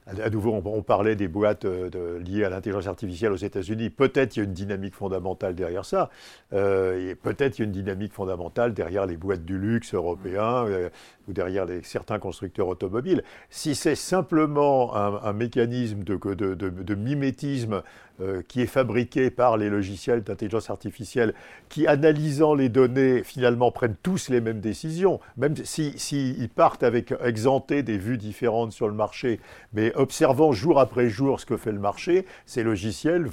à 0.06 0.30
nouveau, 0.30 0.60
on, 0.64 0.82
parlait 0.82 1.14
des 1.14 1.28
boîtes 1.28 1.64
euh, 1.64 2.18
liées 2.18 2.44
à 2.44 2.50
l'intelligence 2.50 2.88
artificielle 2.88 3.30
aux 3.30 3.36
États-Unis. 3.36 3.88
Peut-être 3.88 4.36
il 4.36 4.40
y 4.40 4.42
a 4.42 4.44
une 4.44 4.52
dynamique 4.52 4.94
fondamentale 4.94 5.54
derrière 5.54 5.84
ça. 5.84 6.10
Euh, 6.52 7.10
et 7.10 7.14
peut-être 7.14 7.58
il 7.58 7.62
y 7.62 7.64
a 7.64 7.66
une 7.66 7.72
dynamique 7.72 8.12
fondamentale 8.12 8.74
derrière 8.74 9.06
les 9.06 9.16
boîtes 9.16 9.44
du 9.44 9.58
luxe 9.58 9.94
européen 9.94 10.66
euh, 10.66 10.88
ou 11.28 11.32
derrière 11.32 11.66
certains 11.82 12.18
constructeurs 12.18 12.66
automobiles. 12.66 13.22
Si 13.48 13.76
c'est 13.76 13.94
simplement 13.94 14.94
un, 14.96 15.32
mécanisme 15.32 16.02
de, 16.02 16.16
de 16.16 16.94
mimétisme 16.94 17.82
euh, 18.20 18.42
qui 18.46 18.60
est 18.60 18.66
fabriqué 18.66 19.30
par 19.30 19.56
les 19.56 19.70
logiciels 19.70 20.22
d'intelligence 20.22 20.70
artificielle, 20.70 21.34
qui, 21.68 21.86
analysant 21.86 22.54
les 22.54 22.68
données, 22.68 23.22
finalement 23.22 23.70
prennent 23.70 23.96
tous 24.02 24.28
les 24.28 24.40
mêmes 24.40 24.60
décisions, 24.60 25.20
même 25.36 25.56
s'ils 25.56 25.98
si, 25.98 26.50
partent 26.54 26.82
avec 26.82 27.14
exemptés 27.24 27.82
des 27.82 27.98
vues 27.98 28.18
différentes 28.18 28.72
sur 28.72 28.88
le 28.88 28.94
marché, 28.94 29.40
mais 29.72 29.94
observant 29.94 30.52
jour 30.52 30.78
après 30.78 31.08
jour 31.08 31.40
ce 31.40 31.46
que 31.46 31.56
fait 31.56 31.72
le 31.72 31.78
marché, 31.78 32.26
ces 32.46 32.62
logiciels 32.62 33.28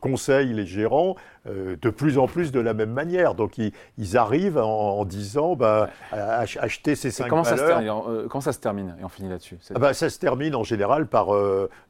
conseillent 0.00 0.54
les 0.54 0.66
gérants 0.66 1.16
euh, 1.48 1.76
de 1.80 1.90
plus 1.90 2.18
en 2.18 2.26
plus 2.26 2.50
de 2.50 2.58
la 2.58 2.74
même 2.74 2.92
manière. 2.92 3.34
Donc 3.34 3.58
ils, 3.58 4.16
arrivent 4.16 4.58
en, 4.58 5.04
disant, 5.04 5.54
bah, 5.54 5.90
acheter 6.10 6.96
ces 6.96 7.10
cinq 7.10 7.28
comment 7.28 7.42
valeurs. 7.42 7.58
Ça 7.58 7.64
se 7.64 7.68
termine, 7.68 8.02
euh, 8.08 8.26
comment 8.28 8.40
ça 8.40 8.52
se 8.52 8.58
termine 8.58 8.96
Et 9.00 9.04
on 9.04 9.08
finit 9.08 9.28
là-dessus. 9.28 9.58
Ah 9.74 9.78
bah, 9.78 9.94
ça 9.94 10.10
se 10.10 10.18
termine 10.18 10.54
en 10.56 10.64
général 10.64 11.06
par 11.06 11.28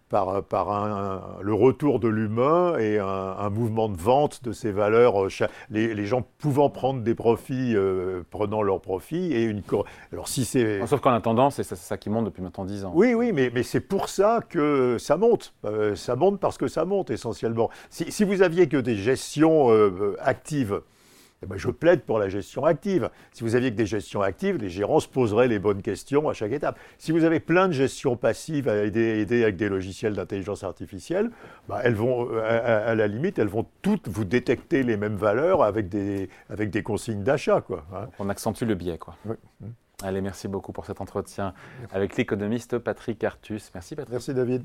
par, 0.08 0.42
par 0.44 0.70
un, 0.70 1.38
le 1.40 1.54
retour 1.54 1.98
de 1.98 2.08
l'humain 2.08 2.78
et 2.78 2.98
un, 2.98 3.50
mouvement 3.50 3.88
de 3.88 3.96
vente 3.96 4.42
de 4.44 4.52
ces 4.52 4.70
valeurs, 4.70 5.24
euh, 5.24 5.28
les, 5.70 5.94
les 5.94 6.06
gens 6.06 6.26
pouvant 6.38 6.70
prendre 6.70 7.00
des 7.00 7.14
profits, 7.14 7.74
euh, 7.74 8.22
prenant 8.30 8.62
leurs 8.62 8.80
profits, 8.80 9.32
et 9.32 9.44
une... 9.44 9.62
Alors 10.12 10.28
si 10.28 10.44
c'est... 10.44 10.86
Sauf 10.86 11.00
qu'en 11.00 11.12
attendant, 11.12 11.50
c'est 11.50 11.62
ça, 11.62 11.96
qui 11.96 12.10
monte 12.10 12.26
depuis 12.26 12.42
maintenant 12.42 12.64
10 12.64 12.84
ans. 12.84 12.92
Oui, 12.94 13.14
oui, 13.14 13.32
mais, 13.32 13.50
mais 13.52 13.62
c'est 13.62 13.80
pour 13.80 14.08
ça 14.08 14.40
que 14.48 14.96
ça 14.98 15.16
monte. 15.16 15.54
Euh, 15.64 15.94
ça 15.96 16.16
monte 16.16 16.38
parce 16.40 16.58
que 16.58 16.68
ça 16.68 16.84
monte 16.84 17.10
essentiellement. 17.10 17.70
Si, 17.90 18.10
si 18.12 18.24
vous 18.24 18.42
aviez 18.42 18.68
que 18.68 18.76
des 18.76 18.96
gestions 18.96 19.70
actives, 20.20 20.80
eh 21.46 21.50
ben, 21.50 21.58
je 21.58 21.70
plaide 21.70 22.02
pour 22.02 22.18
la 22.18 22.28
gestion 22.28 22.64
active. 22.64 23.10
Si 23.32 23.44
vous 23.44 23.54
aviez 23.54 23.70
que 23.70 23.76
des 23.76 23.86
gestions 23.86 24.22
actives, 24.22 24.56
les 24.56 24.68
gérants 24.68 25.00
se 25.00 25.08
poseraient 25.08 25.48
les 25.48 25.58
bonnes 25.58 25.82
questions 25.82 26.28
à 26.28 26.32
chaque 26.32 26.52
étape. 26.52 26.78
Si 26.98 27.12
vous 27.12 27.24
avez 27.24 27.40
plein 27.40 27.68
de 27.68 27.72
gestions 27.72 28.16
passives 28.16 28.68
à 28.68 28.84
aider, 28.84 29.26
avec 29.42 29.56
des 29.56 29.68
logiciels 29.68 30.14
d'intelligence 30.14 30.64
artificielle, 30.64 31.30
bah, 31.68 31.80
elles 31.84 31.94
vont, 31.94 32.28
à, 32.38 32.94
la 32.94 33.06
limite, 33.06 33.38
elles 33.38 33.48
vont 33.48 33.66
toutes 33.82 34.08
vous 34.08 34.24
détecter 34.24 34.82
les 34.82 34.96
mêmes 34.96 35.16
valeurs 35.16 35.62
avec 35.62 35.88
des, 35.88 36.28
avec 36.50 36.70
des 36.70 36.82
consignes 36.82 37.22
d'achat. 37.22 37.60
Quoi, 37.60 37.84
hein. 37.94 38.08
On 38.18 38.28
accentue 38.28 38.64
le 38.64 38.74
biais. 38.74 38.98
Quoi. 38.98 39.16
Allez, 40.02 40.20
merci 40.20 40.48
beaucoup 40.48 40.72
pour 40.72 40.84
cet 40.84 41.00
entretien 41.00 41.54
avec 41.90 42.16
l'économiste 42.16 42.78
Patrick 42.78 43.22
Artus. 43.24 43.70
Merci 43.74 43.94
Patrick. 43.94 44.12
Merci 44.12 44.34
David. 44.34 44.64